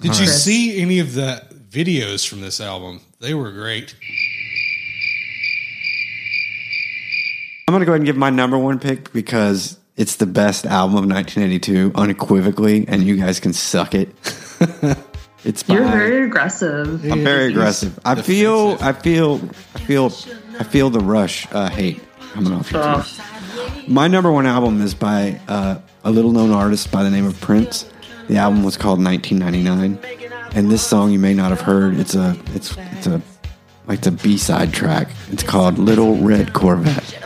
[0.00, 3.00] Did you see any of the videos from this album?
[3.20, 3.94] They were great.
[7.68, 10.66] I'm going to go ahead and give my number one pick because it's the best
[10.66, 14.08] album of 1982, unequivocally, and you guys can suck it.
[15.44, 17.04] it's by, You're very aggressive.
[17.04, 17.96] I'm very aggressive.
[18.04, 19.36] I feel, I feel,
[19.76, 20.06] I feel,
[20.58, 22.72] I feel the rush uh, hate coming off.
[22.72, 23.04] your Ugh.
[23.04, 23.88] teeth.
[23.88, 27.40] My number one album is by uh, a little known artist by the name of
[27.40, 27.88] Prince.
[28.28, 29.98] The album was called 1999,
[30.54, 31.98] and this song you may not have heard.
[31.98, 33.20] It's a, it's, it's a,
[33.86, 35.08] like it's a B side track.
[35.30, 37.18] It's called Little Red Corvette.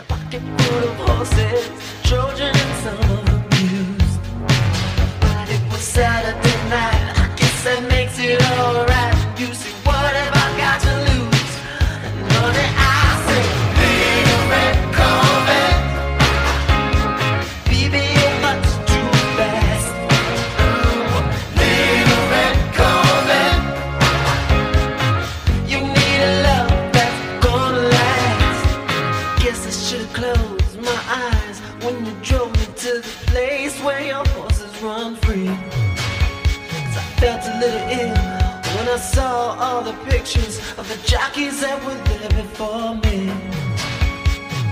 [41.17, 43.17] Jockeys that were there before me.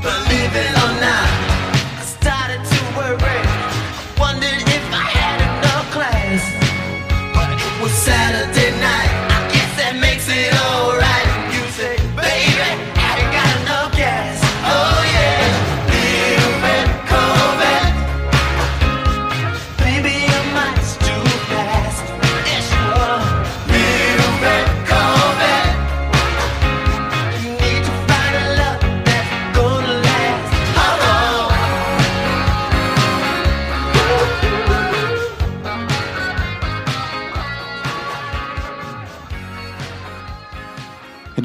[0.05, 0.74] Believe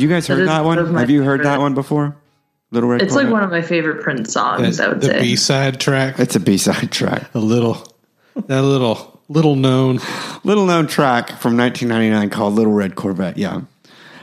[0.00, 0.78] Had you guys heard is- that that one?
[0.78, 2.16] is Have you heard that one before?
[2.70, 4.80] Little Red It's like one of my favorite Prince songs.
[4.80, 5.20] I would the say.
[5.20, 6.18] B side track.
[6.18, 7.28] It's a B side track.
[7.34, 7.86] A little,
[8.46, 10.00] that little, little known.
[10.42, 13.36] Little known track from 1999 called Little Red Corvette.
[13.36, 13.60] Yeah.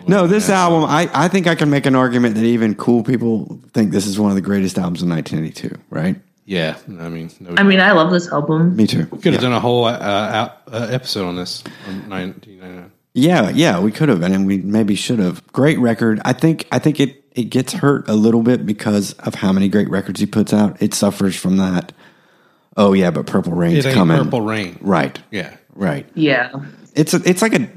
[0.07, 3.59] No, this album, I, I think I can make an argument that even cool people
[3.73, 6.15] think this is one of the greatest albums of 1982, right?
[6.45, 8.75] Yeah, I mean, no, I mean, I love this album.
[8.75, 9.05] Me too.
[9.11, 11.61] we could have done a whole uh, uh, uh, episode on this.
[11.87, 12.91] On 1999.
[13.19, 15.45] Yeah, yeah, we could have, and we maybe should have.
[15.51, 16.21] Great record.
[16.23, 19.69] I think I think it it gets hurt a little bit because of how many
[19.69, 20.79] great records he puts out.
[20.81, 21.93] It suffers from that.
[22.75, 24.17] Oh yeah, but Purple Rain's It coming.
[24.17, 24.77] Purple Rain.
[24.81, 25.17] Right.
[25.31, 25.55] Yeah.
[25.73, 26.07] Right.
[26.13, 26.51] Yeah.
[26.93, 27.67] It's a, it's like a.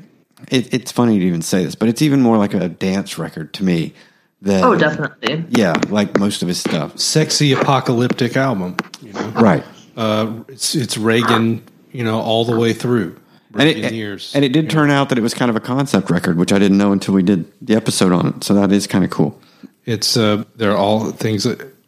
[0.50, 3.54] It, it's funny to even say this, but it's even more like a dance record
[3.54, 3.94] to me.
[4.42, 5.44] Than, Oh, definitely.
[5.50, 6.98] Yeah, like most of his stuff.
[6.98, 8.76] Sexy apocalyptic album.
[9.02, 9.64] You know, Right.
[9.96, 11.62] uh, it's it's Reagan.
[11.92, 13.19] You know, all the way through.
[13.58, 14.34] And it, years.
[14.34, 16.58] and it did turn out that it was kind of a concept record, which I
[16.58, 18.44] didn't know until we did the episode on it.
[18.44, 19.40] So that is kind of cool.
[19.86, 21.46] It's uh, there are all things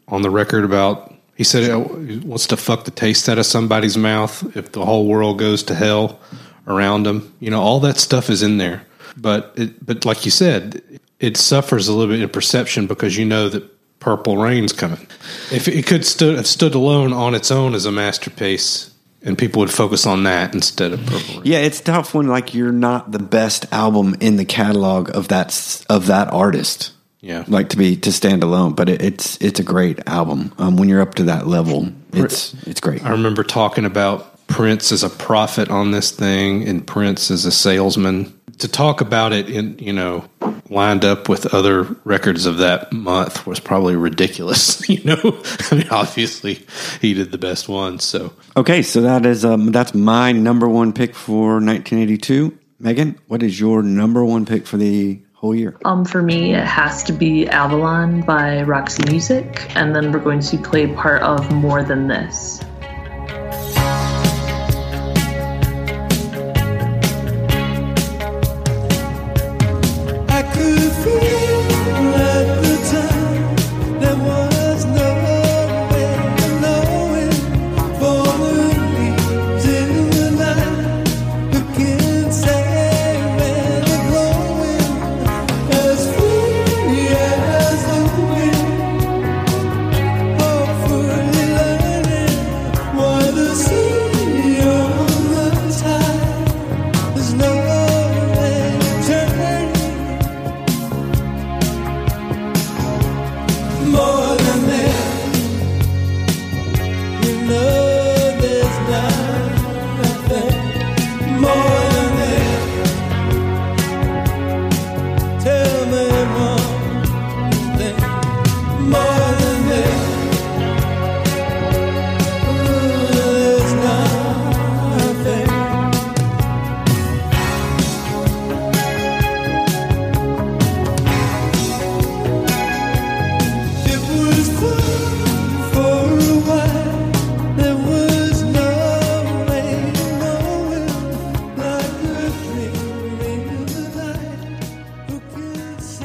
[0.09, 1.15] on the record about.
[1.37, 4.85] He said uh, he wants to fuck the taste out of somebody's mouth if the
[4.85, 6.19] whole world goes to hell
[6.67, 7.33] around him.
[7.39, 8.85] You know, all that stuff is in there.
[9.17, 10.83] But it, but like you said,
[11.21, 13.65] it suffers a little bit in perception because you know that
[14.01, 15.07] Purple Rain's coming.
[15.53, 18.92] If it could stood have stood alone on its own as a masterpiece,
[19.25, 21.43] and people would focus on that instead of Purple Rain.
[21.45, 25.85] Yeah, it's tough when like you're not the best album in the catalog of that
[25.89, 26.93] of that artist.
[27.21, 27.45] Yeah.
[27.47, 30.53] like to be to stand alone, but it, it's it's a great album.
[30.59, 33.05] Um, when you're up to that level, it's it's great.
[33.05, 37.53] I remember talking about Prince as a prophet on this thing and Prince as a
[37.53, 38.39] salesman.
[38.59, 40.25] To talk about it in, you know,
[40.71, 44.81] lined up with other records of that month was probably ridiculous.
[44.93, 46.67] You know, I mean, obviously
[47.01, 47.99] he did the best one.
[47.99, 52.59] So Okay, so that is um, that's my number one pick for 1982.
[52.79, 55.79] Megan, what is your number one pick for the whole year?
[55.85, 60.41] Um, for me, it has to be Avalon by Roxy Music, and then we're going
[60.41, 62.61] to play part of More Than This.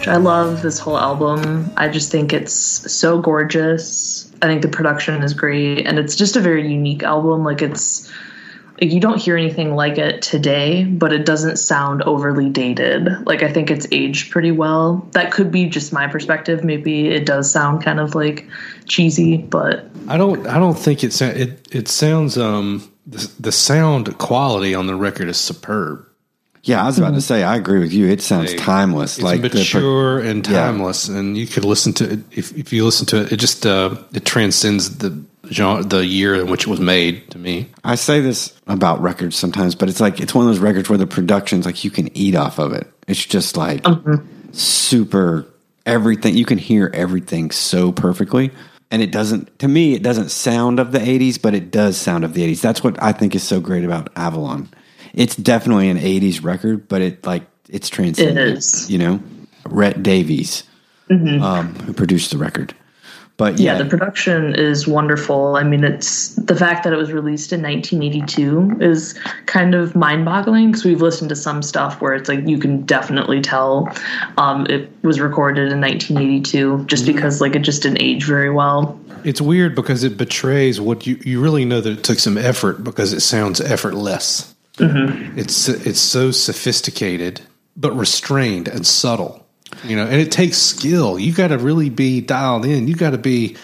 [0.07, 1.71] I love this whole album.
[1.77, 4.31] I just think it's so gorgeous.
[4.41, 7.43] I think the production is great, and it's just a very unique album.
[7.43, 8.11] Like it's
[8.79, 13.07] you don't hear anything like it today, but it doesn't sound overly dated.
[13.25, 15.07] Like I think it's aged pretty well.
[15.11, 16.63] That could be just my perspective.
[16.63, 18.47] Maybe it does sound kind of like
[18.85, 24.17] cheesy, but I don't I don't think it it it sounds um the, the sound
[24.19, 26.06] quality on the record is superb.
[26.67, 28.07] Yeah, I was about to say I agree with you.
[28.07, 30.65] It sounds Like, timeless, It's like the pro- mature and Yeah.
[30.65, 33.31] timeless, and you could listen to it if if you listen to it.
[33.31, 35.17] It just uh, it transcends the
[35.49, 37.31] genre, the year in which it was made.
[37.31, 40.59] To me, I say this about records sometimes, but it's like it's one of those
[40.59, 42.85] records where the production's like you can eat off of it.
[43.07, 43.85] It's just like
[44.51, 45.45] super
[45.85, 46.35] everything.
[46.35, 48.51] You can hear everything so perfectly.
[48.89, 52.23] And it doesn't, to me, it doesn't sound of the 80s, but it does sound
[52.23, 52.61] of the 80s.
[52.61, 54.69] That's what I think is so great about Avalon.
[55.17, 58.37] It's definitely an 80s record, but it like, it's transcendent.
[58.37, 58.89] It is.
[58.89, 59.19] You know?
[59.67, 60.63] Rhett Davies,
[61.09, 61.41] Mhm.
[61.41, 62.73] um, who produced the record.
[63.35, 65.57] But yeah, yeah, the production is wonderful.
[65.57, 69.13] I mean, it's the fact that it was released in 1982 is
[69.45, 73.39] kind of mind-boggling because we've listened to some stuff where it's like you can definitely
[73.41, 73.89] tell
[74.39, 78.99] um, it was recorded in 1982 just because like it just didn't age very well.
[79.23, 82.83] it's weird because it betrays what you you really know that it took some effort
[82.83, 84.55] because it sounds effortless.
[84.77, 85.37] Mm-hmm.
[85.37, 87.41] It's it's so sophisticated
[87.75, 89.45] but restrained and subtle.
[89.83, 91.19] You know, and it takes skill.
[91.19, 92.87] You got to really be dialed in.
[92.87, 93.57] You got to be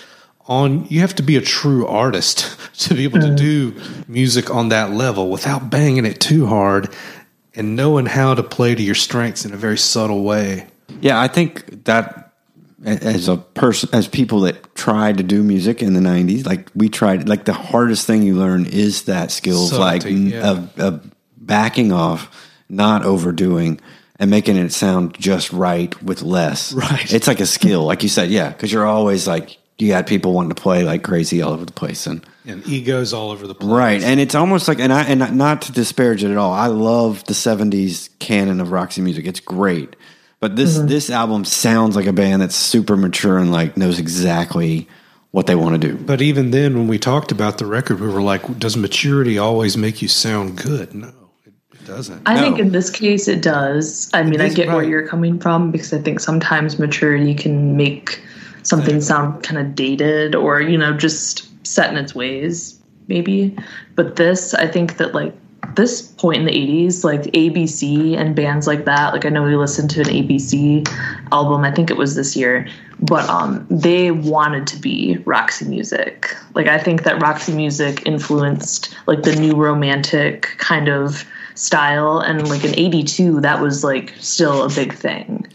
[0.48, 0.86] on.
[0.90, 4.92] You have to be a true artist to be able to do music on that
[4.92, 6.94] level without banging it too hard
[7.56, 10.68] and knowing how to play to your strengths in a very subtle way.
[11.02, 12.23] Yeah, I think that
[12.86, 16.90] as a person, as people that tried to do music in the '90s, like we
[16.90, 20.52] tried, like the hardest thing you learn is that skill of like yeah.
[20.52, 23.80] of, of backing off, not overdoing,
[24.20, 26.74] and making it sound just right with less.
[26.74, 27.14] Right.
[27.14, 30.34] It's like a skill, like you said, yeah, because you're always like you got people
[30.34, 33.56] wanting to play like crazy all over the place, and And egos all over the
[33.56, 33.72] place.
[33.72, 36.52] Right, and it's almost like, and I, and not to disparage it at all.
[36.52, 39.96] I love the '70s canon of Roxy music; it's great.
[40.44, 40.88] But this mm-hmm.
[40.88, 44.90] this album sounds like a band that's super mature and like knows exactly
[45.32, 45.96] what they want to do.
[45.96, 49.78] But even then, when we talked about the record, we were like, does maturity always
[49.78, 50.94] make you sound good?
[50.94, 51.14] No,
[51.46, 52.24] it, it doesn't.
[52.26, 54.10] I think in this case it does.
[54.14, 57.78] I mean, I is get where you're coming from because I think sometimes maturity can
[57.78, 58.22] make
[58.64, 62.78] something sound kind of dated or, you know, just set in its ways,
[63.08, 63.58] maybe.
[63.96, 65.34] But this, I think that like
[65.76, 69.56] this point in the 80s, like ABC and bands like that, like I know we
[69.56, 70.88] listened to an ABC
[71.32, 72.68] album, I think it was this year,
[73.00, 76.36] but um they wanted to be Roxy Music.
[76.54, 82.48] Like I think that Roxy Music influenced like the new romantic kind of style and
[82.50, 85.48] like in 82 that was like still a big thing.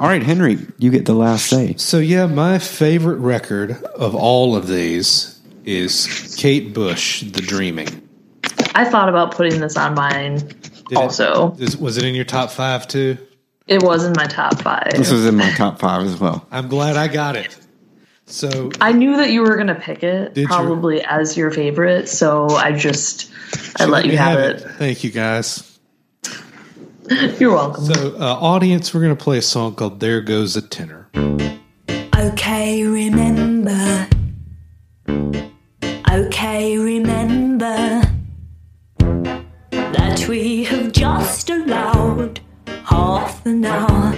[0.00, 1.74] All right, Henry, you get the last say.
[1.76, 8.07] So yeah, my favorite record of all of these is Kate Bush, "The Dreaming."
[8.74, 11.54] I thought about putting this on mine Did it- also.
[11.58, 13.16] is- was it in your top five too?
[13.66, 14.92] It was in my top five.
[14.96, 16.46] This was in my top five as well.
[16.50, 17.54] I'm glad I got it.
[18.26, 20.46] So I knew that you were gonna pick it Did you?
[20.48, 23.30] probably as your favorite, so I just
[23.78, 24.60] I so let you me have it.
[24.78, 25.78] Thank you guys.
[27.38, 27.84] You're welcome.
[27.86, 31.08] So, uh, audience, we're going to play a song called "There Goes a Tenor."
[32.18, 34.06] Okay, remember.
[36.10, 37.97] Okay, remember
[40.26, 42.40] we have just allowed
[42.84, 44.14] half an hour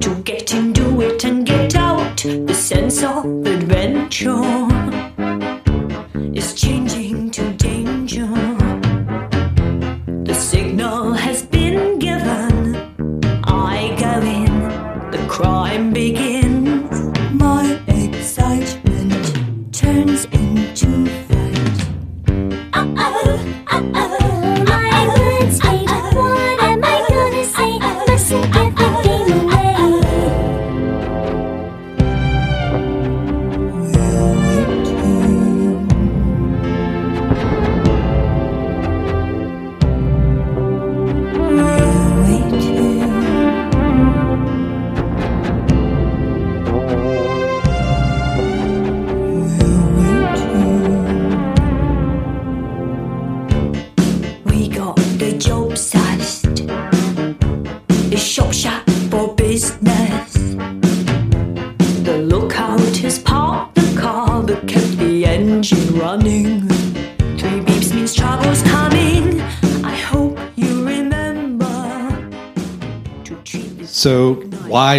[0.00, 2.18] to get into it and get out.
[2.18, 4.42] The sense of adventure
[6.34, 8.28] is changing to danger.
[10.24, 12.76] The signal has been given.
[13.44, 16.19] I go in, the crime begins.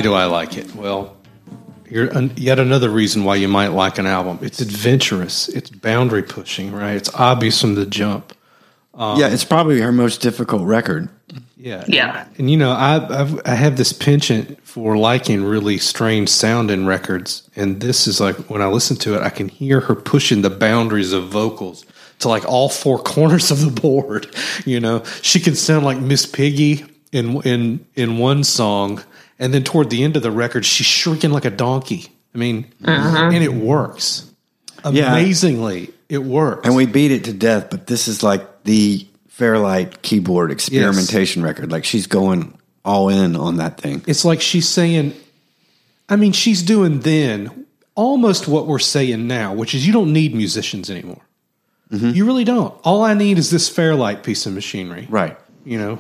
[0.02, 0.74] Why do I like it?
[0.74, 1.16] Well,
[1.88, 4.40] here an, yet another reason why you might like an album.
[4.42, 5.48] It's adventurous.
[5.50, 6.72] It's boundary pushing.
[6.72, 6.96] Right.
[6.96, 8.34] It's obvious from the jump.
[8.96, 11.10] Um, yeah, it's probably her most difficult record.
[11.56, 11.86] Yeah.
[11.88, 12.26] Yeah.
[12.40, 17.48] And you know, I I've, I have this penchant for liking really strange sounding records,
[17.56, 20.50] and this is like when I listen to it, I can hear her pushing the
[20.50, 21.86] boundaries of vocals
[22.20, 24.36] to like all four corners of the board.
[24.66, 29.04] You know, she can sound like Miss Piggy in in in one song,
[29.42, 32.08] and then toward the end of the record, she's shrieking like a donkey.
[32.34, 33.30] I mean, Uh-huh.
[33.34, 34.24] and it works
[34.90, 35.12] Yeah.
[35.12, 35.90] amazingly.
[36.08, 36.62] It works.
[36.66, 41.72] And we beat it to death, but this is like the Fairlight keyboard experimentation record.
[41.72, 42.54] Like she's going
[42.86, 44.02] all in on that thing.
[44.08, 45.14] It's like she's saying,
[46.08, 47.66] I mean, she's doing then
[47.96, 51.22] almost what we're saying now, which is you don't need musicians anymore.
[51.90, 52.74] You really don't.
[52.86, 55.08] All I need is this Fairlight piece of machinery.
[55.10, 55.38] Right.
[55.66, 56.00] You know,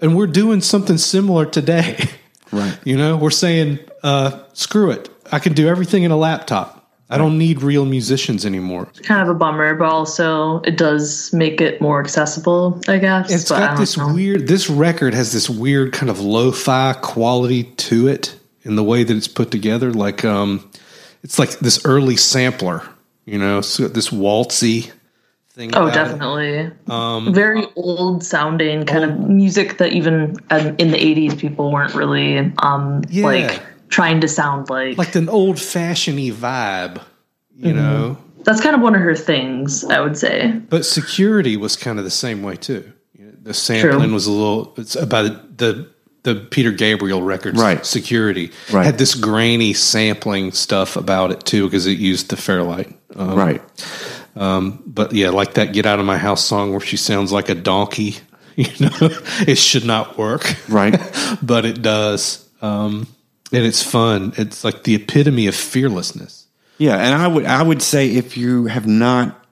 [0.00, 2.08] and we're doing something similar today.
[2.52, 2.78] Right.
[2.84, 5.08] you know, we're saying, uh, screw it.
[5.32, 6.76] I can do everything in a laptop.
[7.08, 8.88] I don't need real musicians anymore.
[8.90, 13.30] It's kind of a bummer, but also it does make it more accessible, I guess.
[13.30, 14.12] It's but got this know.
[14.12, 14.48] weird.
[14.48, 19.16] This record has this weird kind of lo-fi quality to it in the way that
[19.16, 19.92] it's put together.
[19.92, 20.68] Like, um,
[21.22, 22.82] it's like this early sampler.
[23.24, 24.92] You know, it's got this waltzy
[25.56, 25.74] thing.
[25.74, 26.70] Oh, definitely.
[26.88, 31.94] Um, Very old sounding kind of music that even um, in the 80s people weren't
[31.94, 33.24] really um, Yeah.
[33.24, 34.98] like trying to sound like.
[34.98, 37.00] like an old fashioned vibe.
[37.56, 37.76] You Mhm.
[37.76, 40.52] know, That's kind of one of her things, I would say.
[40.68, 42.84] but security was kind of the same way too.
[43.42, 44.12] The sampling True.
[44.12, 44.74] was a little.
[44.76, 45.86] It's about the
[46.24, 47.86] the Peter Gabriel records, Right.
[47.86, 48.84] Security Right.
[48.84, 53.62] had this grainy sampling stuff about it too because it used the Fairlight, um, Right.
[54.36, 57.48] Um, but yeah, like that "Get Out of My House" song where she sounds like
[57.48, 58.16] a donkey.
[58.58, 59.10] You know,
[59.46, 60.98] it should not work, Right.
[61.42, 63.06] but it does, um,
[63.52, 64.32] and it's fun.
[64.38, 66.46] It's like the epitome of fearlessness.
[66.78, 69.44] Yeah, and I would I would say if you have not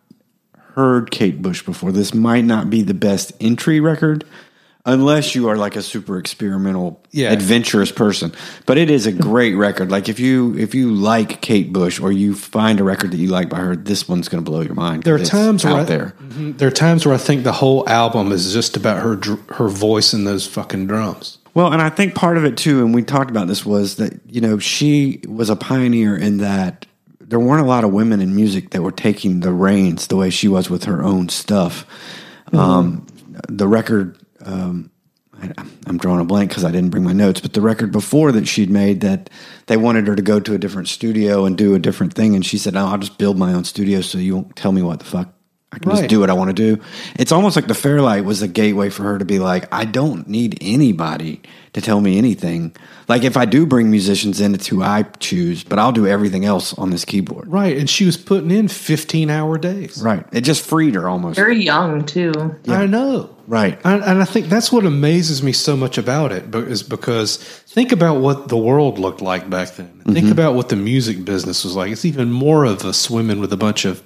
[0.75, 4.25] heard Kate Bush before, this might not be the best entry record
[4.87, 7.33] unless you are like a super experimental Yeah.
[7.33, 8.33] adventurous person.
[8.67, 9.91] But it is a great record.
[9.91, 13.29] Like if you if you like Kate Bush or you find a record that you
[13.29, 15.05] like by her, this one's going to blow your mind.
[15.05, 16.15] There are times out where I, there.
[16.29, 16.59] Mhm.
[16.59, 19.19] there are times where I think the whole album is just about her
[19.55, 21.39] her voice and those fucking drums.
[21.55, 24.21] Well, and I think part of it too, and we talked about this, was that
[24.29, 26.85] you know she was a pioneer in that
[27.27, 30.29] there weren't a lot of women in music that were taking the reins the way
[30.29, 31.87] she was with her own stuff.
[32.53, 33.07] Um,
[33.49, 34.91] the record, um,
[35.41, 35.53] I,
[35.87, 38.47] I'm drawing a blank because I didn't bring my notes, but the record before that
[38.47, 39.31] she'd made that
[39.67, 42.45] they wanted her to go to a different studio and do a different thing, and
[42.45, 45.01] she said, "No, I'll just build my own studio, so you won't tell me what
[45.01, 45.35] the fuck
[45.75, 45.99] I can Right.
[45.99, 46.81] just do what I want to do.
[47.19, 50.29] It's almost like the Fairlight was a gateway for her to be like, I don't
[50.29, 51.41] need anybody
[51.73, 52.73] to tell me anything.
[53.09, 56.45] Like if I do bring musicians in, it's who I choose, but I'll do everything
[56.45, 57.49] else on this keyboard.
[57.49, 60.01] Right, and she was putting in fifteen hour days.
[60.01, 60.25] Right.
[60.33, 61.37] It just freed her almost.
[61.37, 62.55] Very young too.
[62.65, 62.79] Yeah.
[62.81, 63.31] I know.
[63.47, 63.79] Right.
[63.85, 67.37] And, and I think that's what amazes me so much about it, but is because
[67.37, 69.91] think about what the world looked like back then.
[70.07, 70.33] Think Mhm.
[70.33, 71.91] about what the music business was like.
[71.93, 74.03] It's even more of a swimming with a bunch of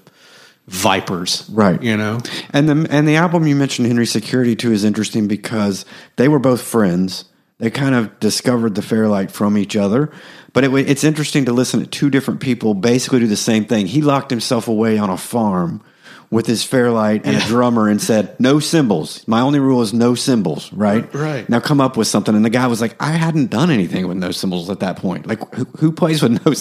[0.68, 1.82] vipers, Right.
[1.82, 5.84] You know, And the and the album you mentioned, Henry Security, too, is interesting because
[6.16, 7.24] they were both friends.
[7.58, 10.12] They kind of discovered the Fairlight from each other.
[10.52, 13.86] But it, it's interesting to listen to two different people basically do the same thing.
[13.86, 15.82] He locked himself away on a farm
[16.30, 19.26] with his Fairlight and a drummer and said, "No cymbals.
[19.26, 21.12] My only rule is no cymbals." Right.
[21.14, 21.48] Right.
[21.48, 22.34] Now come up with something.
[22.36, 25.26] And the guy was like, "I hadn't done anything with no cymbals at that point.
[25.26, 26.52] Like, who, who plays with no?"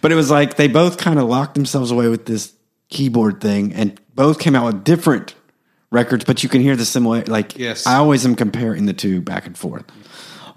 [0.00, 2.52] But it was like they both kind of locked themselves away with this
[2.90, 5.34] keyboard thing, and both came out with different
[5.90, 7.22] records, but you can hear the similar.
[7.24, 7.86] Like, Yes.
[7.86, 9.84] I always am comparing the two back and forth.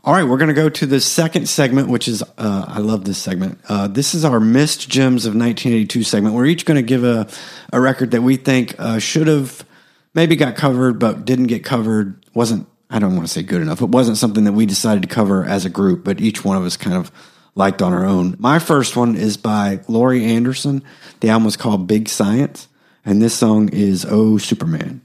[0.06, 3.06] All right, we're going to go to the second segment, which is uh, I love
[3.06, 3.60] this segment.
[3.70, 6.36] Uh, this is our missed gems of 1982 segment.
[6.36, 7.30] We're each going to give a
[7.72, 9.66] a record that we think uh, should have
[10.14, 12.22] maybe got covered, but didn't get covered.
[12.34, 13.82] wasn't I don't want to say good enough.
[13.82, 16.66] It wasn't something that we decided to cover as a group, but each one of
[16.66, 17.10] us kind of
[17.56, 18.36] liked on our own.
[18.40, 20.84] My first one is by Laurie Anderson.
[21.20, 22.68] The album was called Big Science,
[23.06, 25.03] and this song is Oh Superman.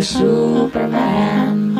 [0.00, 1.76] Oh, Superman.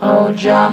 [0.00, 0.72] Oh, John.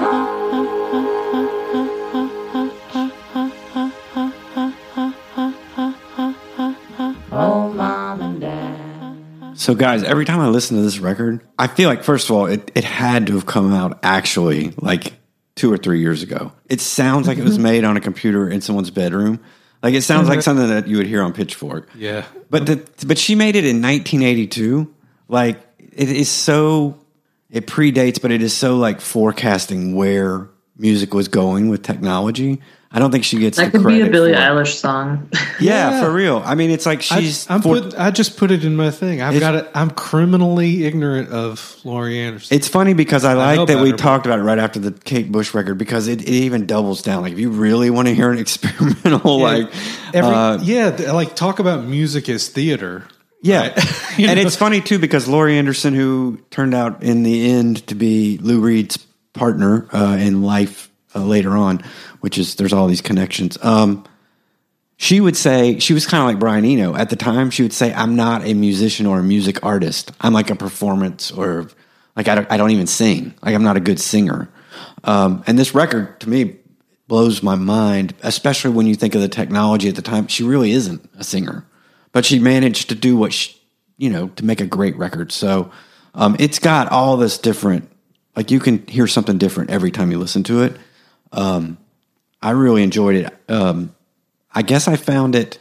[7.31, 9.57] Oh, Mom and Dad.
[9.57, 12.45] So, guys, every time I listen to this record, I feel like, first of all,
[12.45, 15.13] it, it had to have come out actually like
[15.55, 16.51] two or three years ago.
[16.69, 17.63] It sounds like it was mm-hmm.
[17.63, 19.39] made on a computer in someone's bedroom.
[19.81, 20.43] Like it sounds like Mhm.
[20.43, 21.89] something that you would hear on Pitchfork.
[21.97, 22.25] Yeah.
[22.49, 24.87] But the, but she made it in 1982.
[25.29, 25.61] Like
[25.95, 26.97] it is so
[27.49, 30.47] it predates, but it is so like forecasting where
[30.79, 32.61] music was going with technology.
[32.91, 34.31] I don't think she gets That the could be a Billie.
[34.31, 35.29] Eilish song.
[35.59, 36.01] Yeah, Yeah.
[36.03, 36.41] for real.
[36.43, 37.47] I mean, it's like she's.
[37.47, 39.21] I, am for- put, I just put it in my thing.
[39.21, 39.69] I've got it.
[39.75, 42.57] I'm criminally ignorant of Laurie Anderson.
[42.57, 44.91] It's funny because I I like that we her, talked about it right after the
[44.91, 47.21] Kate Bush record because it, it even doubles down.
[47.21, 49.71] Like if you really want to hear an experimental, like
[50.11, 53.05] Every, uh, yeah, like talk about music as theater.
[53.43, 53.79] Yeah.
[54.17, 54.45] You and know?
[54.45, 58.59] it's funny too because Laurie Anderson, who turned out in the end to be Lou
[58.59, 58.97] Reed's
[59.33, 61.83] partner uh, in life uh, later on,
[62.21, 63.57] which is there's all these connections.
[63.63, 64.05] Um,
[64.97, 67.51] she would say she was kind of like Brian Eno at the time.
[67.51, 70.11] She would say, "I'm not a musician or a music artist.
[70.19, 71.69] I'm like a performance or
[72.15, 73.33] like I don't, I don't even sing.
[73.41, 74.49] Like I'm not a good singer."
[75.03, 76.57] Um, and this record to me
[77.07, 80.27] blows my mind, especially when you think of the technology at the time.
[80.27, 81.65] She really isn't a singer,
[82.11, 83.57] but she managed to do what she,
[83.97, 85.31] you know, to make a great record.
[85.31, 85.71] So
[86.13, 87.89] um, it's got all this different,
[88.39, 90.73] like you can hear something different every time you listen to it.
[91.33, 91.77] Um,
[92.41, 93.37] I really enjoyed it.
[93.49, 93.93] Um,
[94.53, 95.59] I guess I found it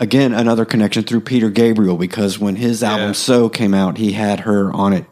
[0.00, 4.40] again another connection through Peter Gabriel because when his album "So" came out, he had
[4.40, 5.04] her on it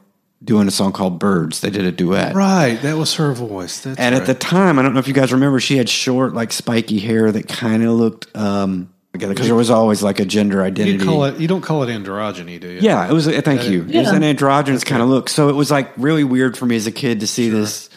[0.42, 2.34] doing a song called "Birds." They did a duet.
[2.34, 3.82] Right, that was her voice.
[3.82, 4.22] That's And right.
[4.22, 6.98] at the time, I don't know if you guys remember, she had short, like spiky
[6.98, 10.62] hair that kind of looked um together because there was always like a gender you
[10.64, 11.04] identity.
[11.04, 11.38] call it.
[11.40, 12.80] You don't call it androgyny, do you?
[12.80, 13.26] Yeah, it was.
[13.26, 13.86] Thank That- you.
[13.88, 15.28] It was an androgynous kind of look.
[15.28, 17.88] So it was like really weird for me as a kid to see this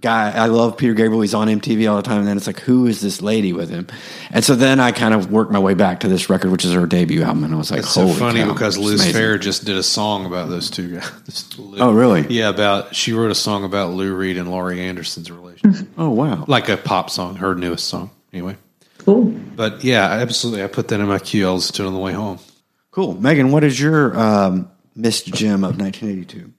[0.00, 0.30] guy.
[0.30, 1.20] I love Peter Gabriel.
[1.22, 3.68] He's on MTV all the time, and then it's like, who is this lady with
[3.68, 3.88] him?
[4.30, 6.72] And so then I kind of worked my way back to this record, which is
[6.72, 9.20] her debut album, and I was like, It's so funny cow, because it's Liz amazing.
[9.20, 11.10] Phair just did a song about those two guys.
[11.80, 12.26] Oh, really?
[12.28, 15.88] Yeah, about she wrote a song about Lou Reed and Laurie Anderson's relationship.
[15.98, 18.10] Oh wow, like a pop song, her newest song.
[18.32, 18.56] Anyway,
[19.08, 19.24] cool.
[19.56, 21.46] But yeah, absolutely, I put that in my queue.
[21.46, 22.38] I'll listen to it on the way home.
[22.90, 23.50] Cool, Megan.
[23.50, 26.52] What is your um, missed gem of 1982?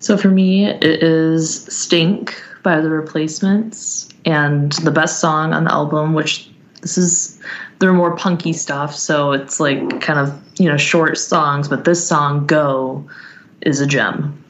[0.00, 4.08] So for me, it is Stink by The Replacements.
[4.24, 7.40] And the best song on the album, which this is
[7.78, 11.68] they're more punky stuff, so it's like kind of you know short songs.
[11.68, 13.06] But this song "Go"
[13.60, 14.42] is a gem.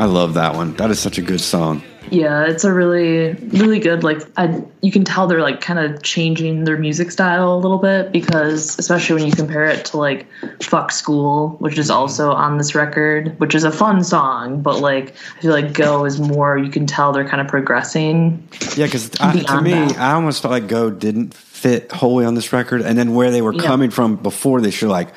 [0.00, 0.72] I love that one.
[0.76, 1.82] That is such a good song.
[2.08, 4.02] Yeah, it's a really, really good.
[4.02, 7.76] Like, I, you can tell they're like kind of changing their music style a little
[7.76, 10.26] bit because, especially when you compare it to like
[10.62, 15.14] "Fuck School," which is also on this record, which is a fun song, but like
[15.36, 16.56] I feel like "Go" is more.
[16.56, 18.42] You can tell they're kind of progressing.
[18.76, 19.98] Yeah, because to me, that.
[19.98, 23.42] I almost felt like Go didn't fit wholly on this record, and then where they
[23.42, 23.64] were Yeah.
[23.64, 25.08] coming from before this, you're like,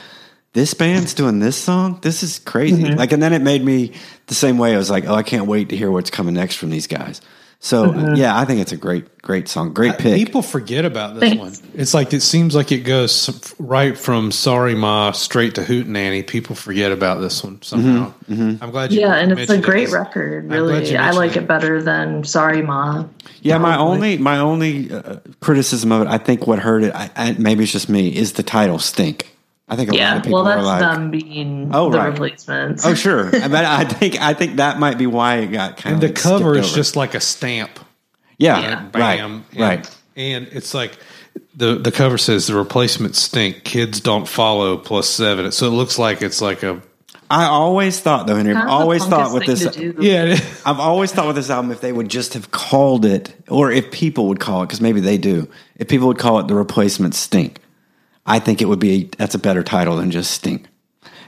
[0.54, 2.00] this band's doing this song.
[2.02, 2.84] This is crazy.
[2.84, 2.98] Mhm.
[2.98, 3.92] Like, and then it made me
[4.28, 4.74] the same way.
[4.74, 7.22] I was like, oh, I can't wait to hear what's coming next from these guys.
[7.60, 8.18] So Mhm.
[8.18, 9.72] yeah, I think it's a great, great song.
[9.74, 10.16] Great pick.
[10.16, 11.40] People forget about this Thanks.
[11.40, 11.54] one.
[11.74, 16.58] It's like it seems like it goes right from "Sorry Ma" straight to "Hootenanny." People
[16.58, 18.12] forget about this one somehow.
[18.30, 18.58] Mhm, mhm.
[18.62, 19.00] I'm glad you.
[19.00, 19.66] Yeah, and it's a mentioned it.
[19.66, 20.52] great record.
[20.52, 23.06] Really, I mentioned like it better than "Sorry Ma."
[23.42, 27.10] Yeah, my only my only uh, criticism of it, I think what hurt it, I,
[27.16, 29.33] I, maybe it's just me, is the title "Stink."
[29.68, 31.98] I think a lot Yeah, of people well, are that's like, them being Oh, the
[31.98, 32.08] right.
[32.08, 32.86] replacements.
[32.86, 36.04] "Oh, sure," but I think I think that might be why it got kind And
[36.04, 36.76] of the cover is over.
[36.76, 37.80] just like a stamp.
[38.38, 39.90] Yeah, And right, and- right.
[40.16, 40.98] And it's like
[41.56, 43.64] the the cover says the replacements stink.
[43.64, 45.52] Kids don't follow plus seven.
[45.52, 46.82] So it looks like it's like a
[47.32, 48.54] I always thought though, Henry.
[48.54, 50.38] I've Kind of the always thought with this, yeah.
[50.66, 53.90] I've always thought with this album, if they would just have called it, or if
[53.92, 55.48] people would call it, because maybe they do,
[55.78, 57.60] if people would call it the replacement stink,
[58.26, 60.68] I think it would be that's a better title than just stink.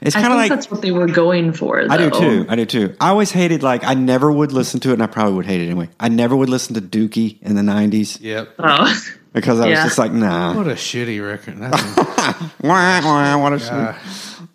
[0.01, 1.83] It's kind of like that's what they were going for.
[1.87, 1.93] Though.
[1.93, 2.45] I do too.
[2.49, 2.95] I do too.
[2.99, 5.61] I always hated like I never would listen to it, and I probably would hate
[5.61, 5.89] it anyway.
[5.99, 8.55] I never would listen to Dookie in the '90s Yep.
[8.59, 9.03] Oh.
[9.33, 10.53] because I was just like, nah.
[10.55, 11.57] What a shitty record.
[11.57, 11.81] That's
[12.61, 13.69] Wah, wah, what a shit.
[13.71, 13.99] Yeah.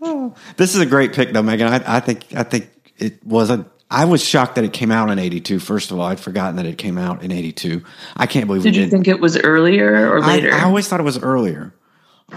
[0.03, 0.35] Oh.
[0.57, 1.69] This is a great pick, though, Megan.
[1.69, 3.67] I, I think I think it was a.
[3.91, 5.59] I was shocked that it came out in '82.
[5.59, 7.83] First of all, I'd forgotten that it came out in '82.
[8.17, 8.91] I can't believe Did we you did.
[8.93, 10.53] think it was earlier or I, later?
[10.53, 11.75] I always thought it was earlier,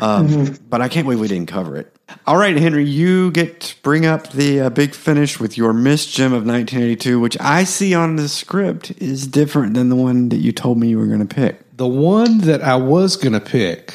[0.02, 1.96] um, but I can't believe we didn't cover it.
[2.28, 6.06] All right, Henry, you get to bring up the uh, big finish with your Miss
[6.06, 10.38] Gem of 1982, which I see on the script is different than the one that
[10.38, 11.60] you told me you were going to pick.
[11.78, 13.94] the one that I was going to pick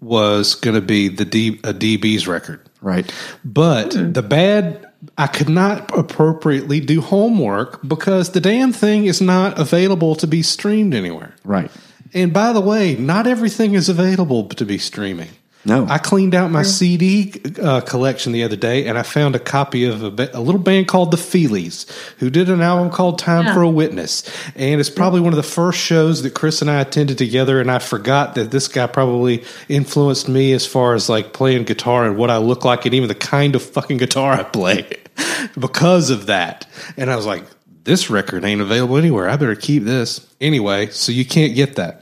[0.00, 2.60] was going to be the D, a DB's record.
[2.80, 3.12] Right.
[3.44, 9.58] But the bad, I could not appropriately do homework because the damn thing is not
[9.58, 11.34] available to be streamed anywhere.
[11.44, 11.70] Right.
[12.14, 15.28] And by the way, not everything is available to be streaming.
[15.64, 15.86] No.
[15.88, 19.84] I cleaned out my CD uh, collection the other day, and I found a copy
[19.84, 21.88] of a, ba- a little band called the Feelies,
[22.18, 23.54] who did an album called "Time Yeah.
[23.54, 24.24] for a Witness,"
[24.56, 27.60] and it's probably one of the first shows that Chris and I attended together.
[27.60, 32.06] And I forgot that this guy probably influenced me as far as like playing guitar
[32.06, 34.90] and what I look like, and even the kind of fucking guitar I play
[35.58, 36.66] because of that.
[36.96, 37.44] And I was like,
[37.84, 39.28] "This record ain't available anywhere.
[39.28, 42.01] I better keep this anyway." So you can't get that.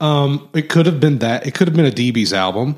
[0.00, 1.46] Um, it could have been that.
[1.46, 2.76] It could have been a DB's album.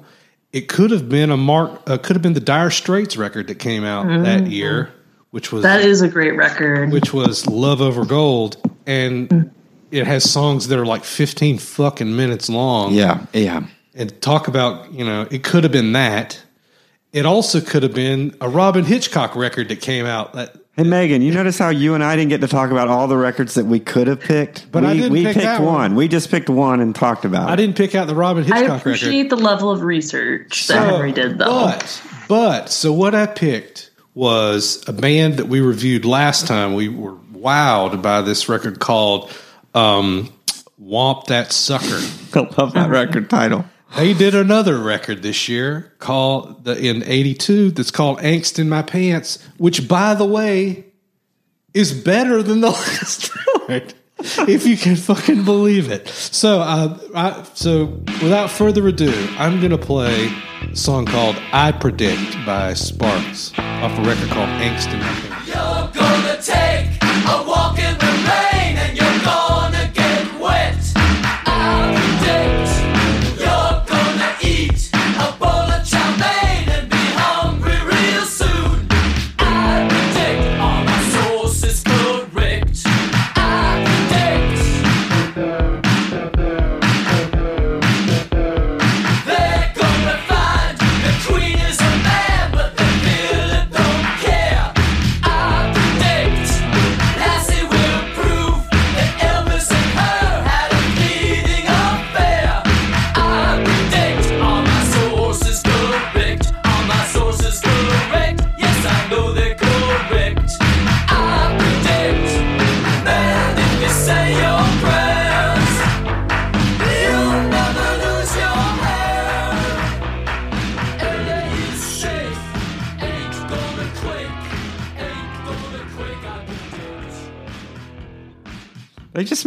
[0.52, 1.82] It could have been a Mark.
[1.86, 4.90] Uh, could have been the Dire Straits record that came out that year,
[5.30, 6.90] which was that is a great record.
[6.90, 8.56] which was Love Over Gold,
[8.86, 9.50] and
[9.90, 12.94] it has songs that are like fifteen fucking minutes long.
[12.94, 13.26] Yeah.
[13.32, 13.66] Yeah.
[13.94, 16.42] and talk about you know it could have been that.
[17.12, 21.22] It also could have been a Robyn Hitchcock record that came out that Hey Megan,
[21.22, 23.66] you notice how you and I didn't get to talk about all the records that
[23.66, 24.70] we could have picked?
[24.70, 25.74] But we, I didn't we pick picked that one.
[25.74, 25.94] one.
[25.96, 27.56] We just picked one and talked about I it.
[27.56, 28.78] didn't pick out the Robyn I Hitchcock record.
[28.78, 31.46] appreciate the level of research that Henry did, though.
[31.46, 36.74] But, but, so what I picked was a band that we reviewed last time.
[36.74, 39.32] We were wowed by this record called
[39.74, 40.32] um,
[40.80, 42.00] Whomp That Sucker.
[42.38, 43.64] I love that record title.
[43.96, 48.82] They did another record this year called the in '82 that's called "Angst in My
[48.82, 50.84] Pants," which, by the way,
[51.74, 53.30] is better than the last
[53.68, 53.94] record.
[54.48, 56.08] if you can fucking believe it.
[56.08, 57.86] So, uh, I, so
[58.22, 60.32] without further ado, I'm gonna play
[60.70, 65.32] a song called "I Predict" by Sparks off a record called Angst and Nothing.
[65.46, 67.78] You're gonna take a walk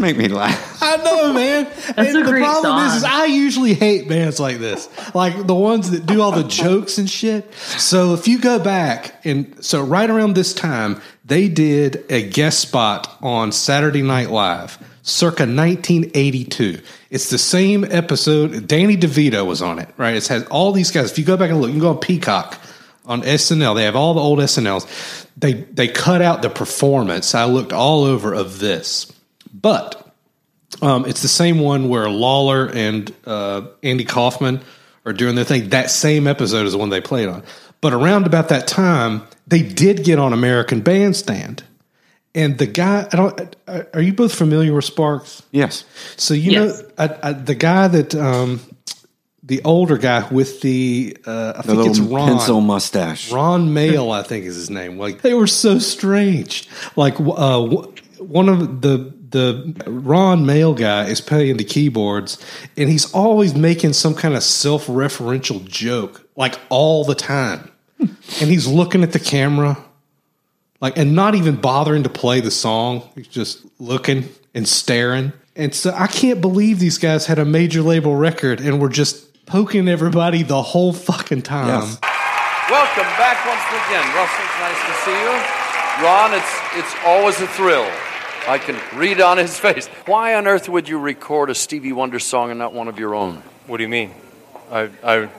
[0.02, 0.78] make me laugh.
[0.82, 1.72] I know, man.
[1.96, 3.04] and a the great problem is, is.
[3.04, 7.10] I usually hate bands like this, like the ones that do all the jokes and
[7.10, 7.54] shit.
[7.54, 12.60] So if you go back and so right around this time, they did a guest
[12.60, 16.82] spot on Saturday Night Live, circa 1982.
[17.10, 18.68] It's the same episode.
[18.68, 20.16] Danny DeVito was on it, right?
[20.16, 21.12] It has all these guys.
[21.12, 22.60] If you go back and look, you can go on Peacock
[23.06, 23.76] on SNL.
[23.76, 25.28] They have all the old SNLs.
[25.38, 27.36] They they cut out the performance.
[27.36, 29.12] I looked all over of this,
[29.54, 30.08] but
[30.82, 34.62] um, it's the same one where Lawler and uh, Andy Kaufman
[35.06, 35.70] are doing their thing.
[35.70, 37.44] That same episode is the one they played on.
[37.82, 41.64] But around about that time, they did get on American Bandstand.
[42.34, 43.56] And the guy, I don't.
[43.68, 45.44] uh, Are you both familiar with Sparks?
[45.52, 45.84] Yes.
[46.16, 46.82] So you Yes.
[46.82, 48.62] know I, I, the guy that um,
[49.44, 53.32] the older guy with the uh, I The think it's Ron pencil mustache.
[53.34, 54.98] Ron Mael, I think is his name.
[54.98, 56.70] Like they were so strange.
[56.96, 57.66] Like uh,
[58.20, 62.38] one of the the Ron Mael guy is playing the keyboards,
[62.78, 67.72] and he's always making some kind of self referential joke, like all the time.
[68.00, 68.10] and
[68.50, 69.78] he's looking at the camera,
[70.80, 73.08] like, and not even bothering to play the song.
[73.16, 75.34] He's just looking and staring.
[75.56, 79.46] And so I can't believe these guys had a major label record and were just
[79.46, 81.68] poking everybody the whole fucking time.
[81.68, 82.00] Yes.
[82.70, 84.06] Welcome back once again.
[84.16, 85.62] Russell, it's nice to see you.
[86.06, 87.86] Ron, it's it's always a thrill.
[88.48, 89.88] I can read on his face.
[90.06, 93.14] Why on earth would you record a Stevie Wonder song and not one of your
[93.16, 93.44] own?
[93.68, 94.12] What do you mean?
[94.72, 95.30] I, I,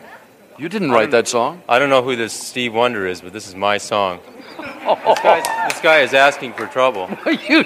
[0.58, 1.62] You didn't write that song.
[1.68, 4.20] I don't know who this Steve Wonder is, but this is my song.
[4.82, 7.08] This, guy, this guy is asking for trouble.
[7.48, 7.64] you,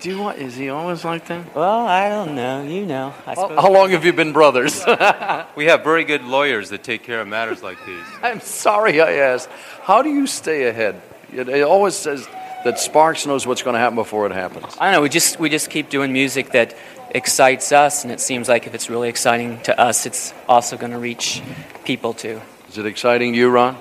[0.00, 0.38] do you want?
[0.38, 1.54] Is he always like that?
[1.56, 2.62] Well, I don't know.
[2.62, 3.14] You know.
[3.26, 4.84] I How, how long have you been brothers?
[5.56, 8.04] We have very good lawyers that take care of matters like these.
[8.22, 9.48] I'm sorry I asked.
[9.82, 11.00] How do you stay ahead?
[11.32, 12.26] It, it always says
[12.64, 14.76] that Sparks knows what's going to happen before it happens.
[14.78, 15.02] I don't know.
[15.02, 16.76] We just we just keep doing music that
[17.10, 20.92] excites us, and it seems like if it's really exciting to us, it's also going
[20.92, 21.42] to reach
[21.84, 22.40] people too.
[22.68, 23.76] Is it exciting to you, Ron?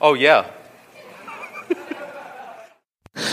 [0.00, 0.46] Oh yeah,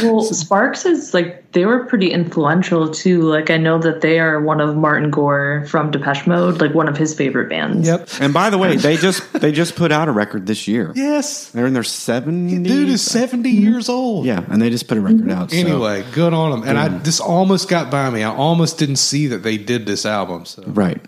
[0.02, 3.22] Well, Sparks is like they were pretty influential too.
[3.22, 6.88] Like I know that they are one of Martin Gore from Depeche Mode, like one
[6.88, 7.88] of his favorite bands.
[7.88, 8.10] Yep.
[8.20, 10.92] And by the way, they just they just put out a record this year.
[10.96, 11.50] Yes.
[11.52, 12.64] They're in their 70s.
[12.64, 13.64] Dude is 70 mm-hmm.
[13.64, 14.26] years old.
[14.26, 15.32] Yeah, and they just put a record mm-hmm.
[15.32, 15.52] out.
[15.52, 16.68] so- Anyway, good on them.
[16.68, 17.04] And I mm-hmm.
[17.04, 18.24] this almost got by me.
[18.24, 20.46] I almost didn't see that they did this album.
[20.46, 21.02] So Right.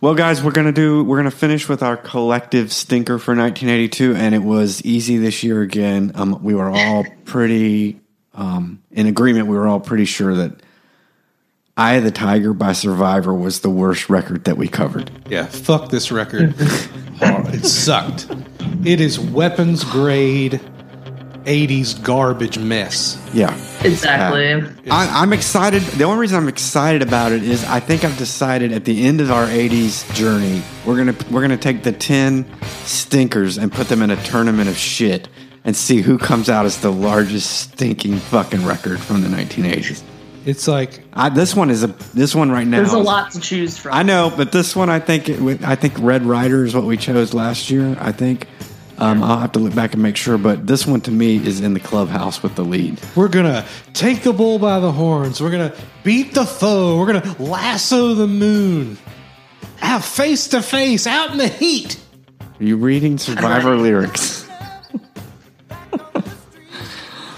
[0.00, 1.04] Well, guys, we're gonna do.
[1.04, 5.62] We're gonna finish with our collective stinker for 1982, and it was easy this year
[5.62, 6.12] again.
[6.16, 8.00] Um, we were all pretty
[8.34, 9.46] um, in agreement.
[9.46, 10.60] We were all pretty sure that
[11.76, 15.10] "Eye of the Tiger" by Survivor was the worst record that we covered.
[15.28, 16.54] yeah, fuck this record.
[17.20, 18.26] It sucked.
[18.84, 20.60] It is weapons grade
[21.44, 23.20] 80s garbage mess.
[23.32, 24.52] Yeah, Exactly.
[24.90, 25.82] I, I'm excited.
[25.82, 29.20] The only reason I'm excited about it is I think I've decided at the end
[29.20, 32.46] of our '80s journey, we're gonna we're gonna take the ten
[32.84, 35.28] stinkers and put them in a tournament of shit
[35.64, 40.02] and see who comes out as the largest stinking fucking record from the 1980s.
[40.44, 42.78] It's like I, this one is a this one right now.
[42.78, 43.94] There's a is- lot to choose from.
[43.94, 46.96] I know, but this one I think it, I think Red Rider is what we
[46.96, 47.96] chose last year.
[48.00, 48.46] I think.
[48.98, 51.60] Um, I'll have to look back and make sure, but this one to me is
[51.60, 53.00] in the clubhouse with the lead.
[53.16, 55.40] we're gonna take the bull by the horns.
[55.40, 55.74] We're gonna
[56.04, 56.98] beat the foe.
[56.98, 58.96] We're gonna lasso the moon.
[59.82, 61.98] Out face to face, out in the heat.
[62.60, 64.48] Are you reading Survivor lyrics?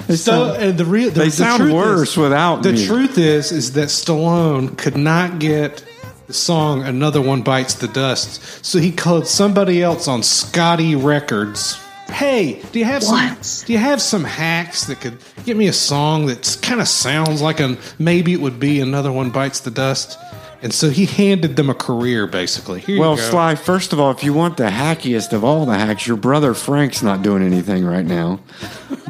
[0.07, 2.71] They So, sound- and the real the, they the sound truth worse is, without The
[2.73, 2.89] music.
[2.89, 5.85] truth is, is that Stallone could not get
[6.27, 11.79] the song "Another One Bites the Dust," so he called somebody else on Scotti Records.
[12.09, 13.37] Hey, do you have some?
[13.67, 17.43] Do you have some hacks that could get me a song that kind of sounds
[17.43, 20.19] like a maybe it would be "Another One Bites the Dust"?
[20.63, 22.81] And so he handed them a career, basically.
[22.81, 23.23] Here well, you go.
[23.23, 26.55] Sly, first of all, if you want the hackiest of all the hacks, your brother
[26.55, 28.41] Frank's not doing anything right now.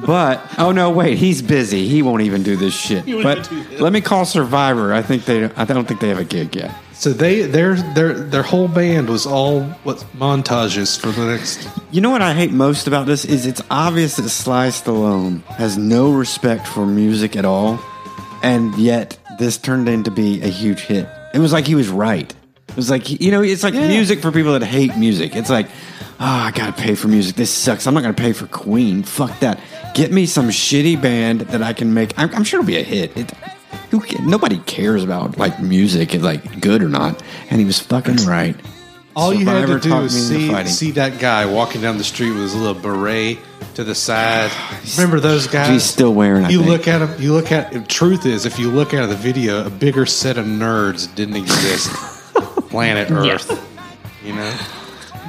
[0.05, 1.89] But oh no, wait, he's busy.
[1.89, 3.07] He won't even do this shit.
[3.07, 3.51] But
[3.81, 4.93] let me call Survivor.
[4.93, 5.45] I think they.
[5.57, 6.73] I don't think they have a gig yet.
[6.99, 11.69] So they their their their whole band was all what montages for the next.
[11.91, 15.77] You know what I hate most about this is it's obvious that Sly Stallone has
[15.77, 17.79] no respect for music at all,
[18.43, 21.07] and yet this turned into be a huge hit.
[21.35, 22.35] It was like he was right.
[22.69, 25.37] It was like you know, it's like music for people that hate music.
[25.37, 25.69] It's like,
[26.19, 27.37] oh, I gotta pay for music.
[27.37, 27.87] This sucks.
[27.87, 29.03] I'm not gonna pay for Queen.
[29.03, 29.61] Fuck that.
[29.95, 32.19] Get me some shitty band that I can make.
[32.19, 33.15] I'm, I'm sure it'll be a hit.
[33.19, 33.33] It,
[33.91, 37.23] who, nobody cares about like music, is like good or not.
[37.51, 38.57] And he was fucking right.
[39.15, 42.31] All you had to do taught is see see that guy walking down the street
[42.33, 43.39] with his little beret
[43.75, 44.51] to the side.
[44.99, 45.69] Remember those guys?
[45.71, 46.45] He's still wearing.
[46.45, 46.71] I you think.
[46.71, 47.23] look at him.
[47.23, 47.73] You look at.
[47.73, 51.37] The truth is, if you look at the video, a bigger set of nerds didn't
[51.37, 51.91] exist.
[52.69, 53.35] Planet Yeah.
[53.35, 53.69] Earth.
[54.23, 54.59] You know.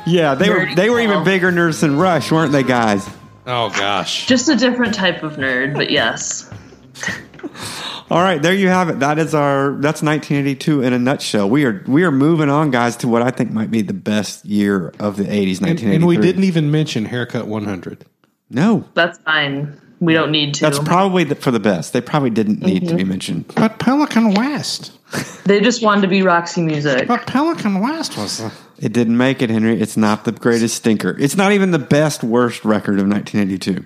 [0.06, 3.08] Yeah, they were they were even bigger nerds than Rush, weren't they, guys?
[3.46, 4.26] Oh gosh.
[4.28, 6.50] Just a different type of nerd, but yes.
[8.10, 9.00] All right, there you have it.
[9.02, 11.50] That is our that's 1982 in a nutshell.
[11.50, 14.46] We are we are moving on, guys, to what I think might be the best
[14.46, 15.96] year of the 80s, And, 1983.
[15.96, 18.06] and we didn't even mention Haircut 100.
[18.50, 19.82] No, That's fine.
[20.00, 20.62] We don't need to.
[20.62, 21.92] that's probably the, for the best.
[21.92, 22.98] They probably didn't need to Mhm.
[22.98, 23.46] be mentioned.
[23.56, 24.92] But Pelican West.
[25.46, 27.08] They just wanted to be Roxy Music.
[27.08, 28.40] But Pelican West was.
[28.40, 29.80] The, It didn't make it, Henry.
[29.82, 31.16] It's not the greatest stinker.
[31.18, 33.86] It's not even the best worst record of 1982.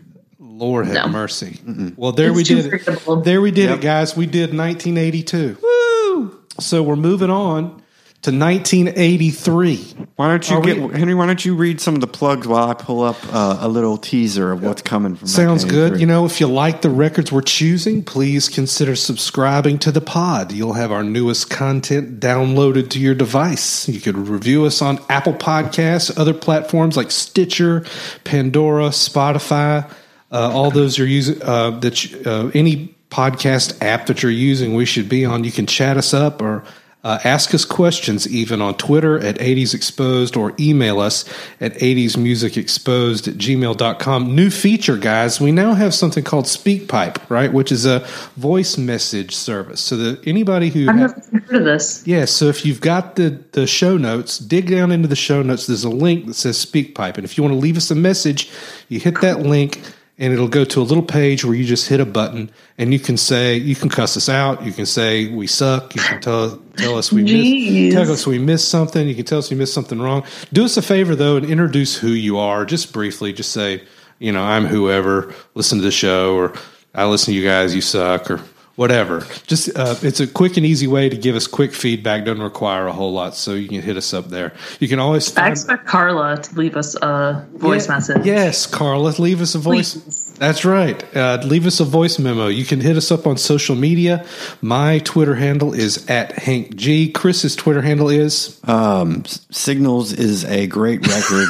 [0.61, 1.07] Lord have No.
[1.11, 1.59] mercy.
[1.97, 3.23] Well, there It's we too did it.
[3.25, 3.79] There we did Yep.
[3.79, 4.15] it, guys.
[4.15, 5.57] We did 1982.
[5.61, 6.35] Woo!
[6.59, 7.81] So we're moving on
[8.21, 9.93] to 1983.
[10.17, 11.15] Why don't you Are get we- Henry?
[11.15, 13.97] Why don't you read some of the plugs while I pull up uh, a little
[13.97, 15.27] teaser of what's coming from?
[15.27, 15.99] Sounds good.
[15.99, 20.51] You know, if you like the records we're choosing, please consider subscribing to the pod.
[20.51, 23.89] You'll have our newest content downloaded to your device.
[23.89, 27.83] You could review us on Apple Podcasts, other platforms like Stitcher,
[28.23, 29.89] Pandora, Spotify.
[30.31, 34.73] Uh, all those you're using uh, that you- uh, any podcast app that you're using,
[34.75, 35.43] we should be on.
[35.43, 36.63] You can chat us up or
[37.03, 41.25] uh, ask us questions even on Twitter at 80s Exposed or email us
[41.59, 44.35] at 80s Music Exposed at gmail.com.
[44.35, 45.41] New feature, guys.
[45.41, 47.51] We now have something called SpeakPipe, right?
[47.51, 47.99] Which is a
[48.37, 49.81] voice message service.
[49.81, 50.87] So that anybody who.
[50.89, 52.05] I've ha- never heard of this.
[52.05, 55.65] yeah, so if you've got the, the show notes, dig down into the show notes.
[55.65, 57.15] There's a link that says SpeakPipe.
[57.15, 58.49] And if you want to leave us a message,
[58.89, 59.81] you hit that link
[60.21, 62.99] and it'll go to a little page where you just hit a button and you
[62.99, 64.63] can say, you can cuss us out.
[64.63, 65.95] You can say we suck.
[65.95, 67.85] You can tell, tell us we Jeez.
[67.87, 69.07] missed, tell us we missed something.
[69.07, 70.23] You can tell us we missed something wrong.
[70.53, 73.33] Do us a favor though and introduce who you are just briefly.
[73.33, 73.81] Just say,
[74.19, 76.53] you know, I'm whoever, listen to the show or
[76.93, 78.41] I listen to you guys, you suck or
[78.81, 79.19] whatever.
[79.45, 82.25] Just uh, it's a quick and easy way to give us quick feedback.
[82.25, 84.53] Doesn't require a whole lot, so you can hit us up there.
[84.79, 88.25] You can always I expect Carla to leave us a voice Yeah, message.
[88.25, 89.93] Yes, Carla, leave us a voice.
[90.39, 90.97] That's right.
[91.15, 92.47] Uh, leave us a voice memo.
[92.47, 94.25] You can hit us up on social media.
[94.61, 97.11] My Twitter handle is at Hank G.
[97.11, 101.47] Chris's Twitter handle is Um, Signals is a great record.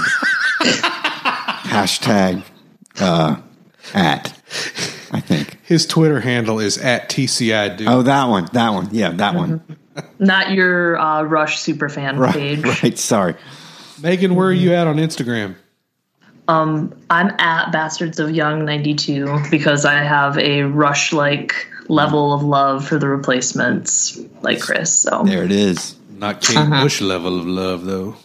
[1.72, 2.44] Hashtag
[3.00, 3.38] uh,
[3.94, 4.38] at
[5.14, 5.61] I think.
[5.72, 7.88] His Twitter handle is at TCI Dude.
[7.88, 8.50] Oh, that one.
[8.52, 8.90] That one.
[8.92, 9.64] Yeah, that one.
[10.20, 12.34] Not your uh, Rush superfan Right.
[12.34, 12.64] page.
[12.84, 12.98] Right.
[12.98, 13.36] Sorry.
[14.04, 15.56] Megan, where are you at on Instagram?
[16.50, 21.54] Um, I'm at Bastards of Young 92 because I have a Rush like
[21.88, 24.94] level of love for the replacements, like Chris.
[24.94, 25.96] So There it is.
[26.22, 26.84] Not Kate Uh-huh.
[26.84, 28.16] Bush level of love, though.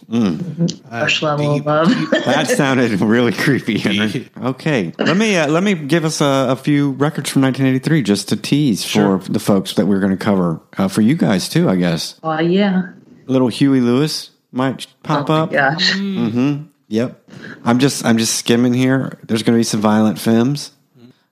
[0.91, 1.87] Rush level of love.
[2.25, 4.29] That sounded really creepy, Henry.
[4.39, 8.29] Okay, let me uh, let me give us a, a few records from 1983 just
[8.29, 9.17] to tease Sure.
[9.19, 11.67] for the folks that we're going to cover uh, for you guys too.
[11.67, 12.93] I guess uh, yeah.
[13.25, 15.51] little Huey Lewis might pop oh up.
[15.51, 15.93] My gosh.
[15.93, 16.65] Mm-hmm.
[16.89, 17.29] Yep.
[17.65, 19.17] I'm just I'm just skimming here.
[19.23, 20.71] There's going to be some violent films.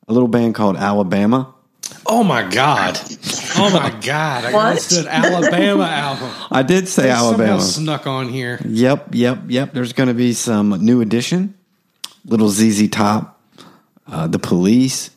[0.08, 1.55] A little band called Alabama.
[2.08, 3.00] Oh my God!
[3.58, 4.46] Oh my God!
[4.46, 4.66] I What?
[4.68, 6.30] almost said Alabama album.
[6.52, 7.62] I did say They somehow Alabama.
[7.62, 8.60] snuck on here.
[8.66, 9.74] Yep, yep, yep.
[9.74, 11.56] There's going to be some new edition.
[12.26, 13.40] Little ZZ Top,
[14.08, 15.12] uh, the Police,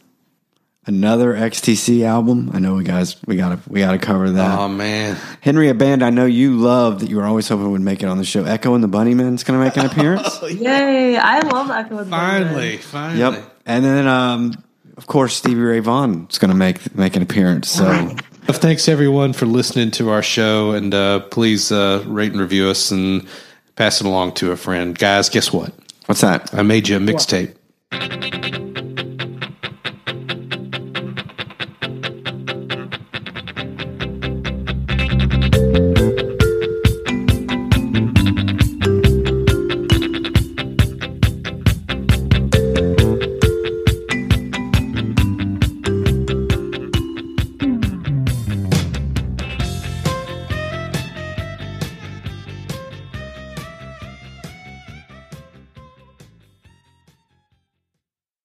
[0.87, 2.51] another XTC album.
[2.53, 4.59] I know we guys we got to we got to cover that.
[4.59, 5.17] Oh man!
[5.41, 8.07] Henry, a band I know you love that you were always hoping would make it
[8.07, 8.45] on the show.
[8.45, 10.41] Echo and the Bunnymen's going to make an appearance.
[10.43, 11.17] Yay!
[11.17, 12.45] I love Echo and the Bunnymen.
[12.45, 13.19] Finally, finally.
[13.21, 13.55] Yep.
[13.67, 14.65] And then um,
[14.99, 17.71] Of course, Stevie Ray Vaughan is going to make make an appearance.
[17.71, 18.15] So
[18.49, 22.91] Thanks everyone for listening to our show, and uh, please uh, rate and review us
[22.91, 23.29] and
[23.77, 24.99] pass it along to a friend.
[24.99, 25.73] Guys, guess what?
[26.07, 26.53] What's that?
[26.55, 27.55] I made you a mixtape.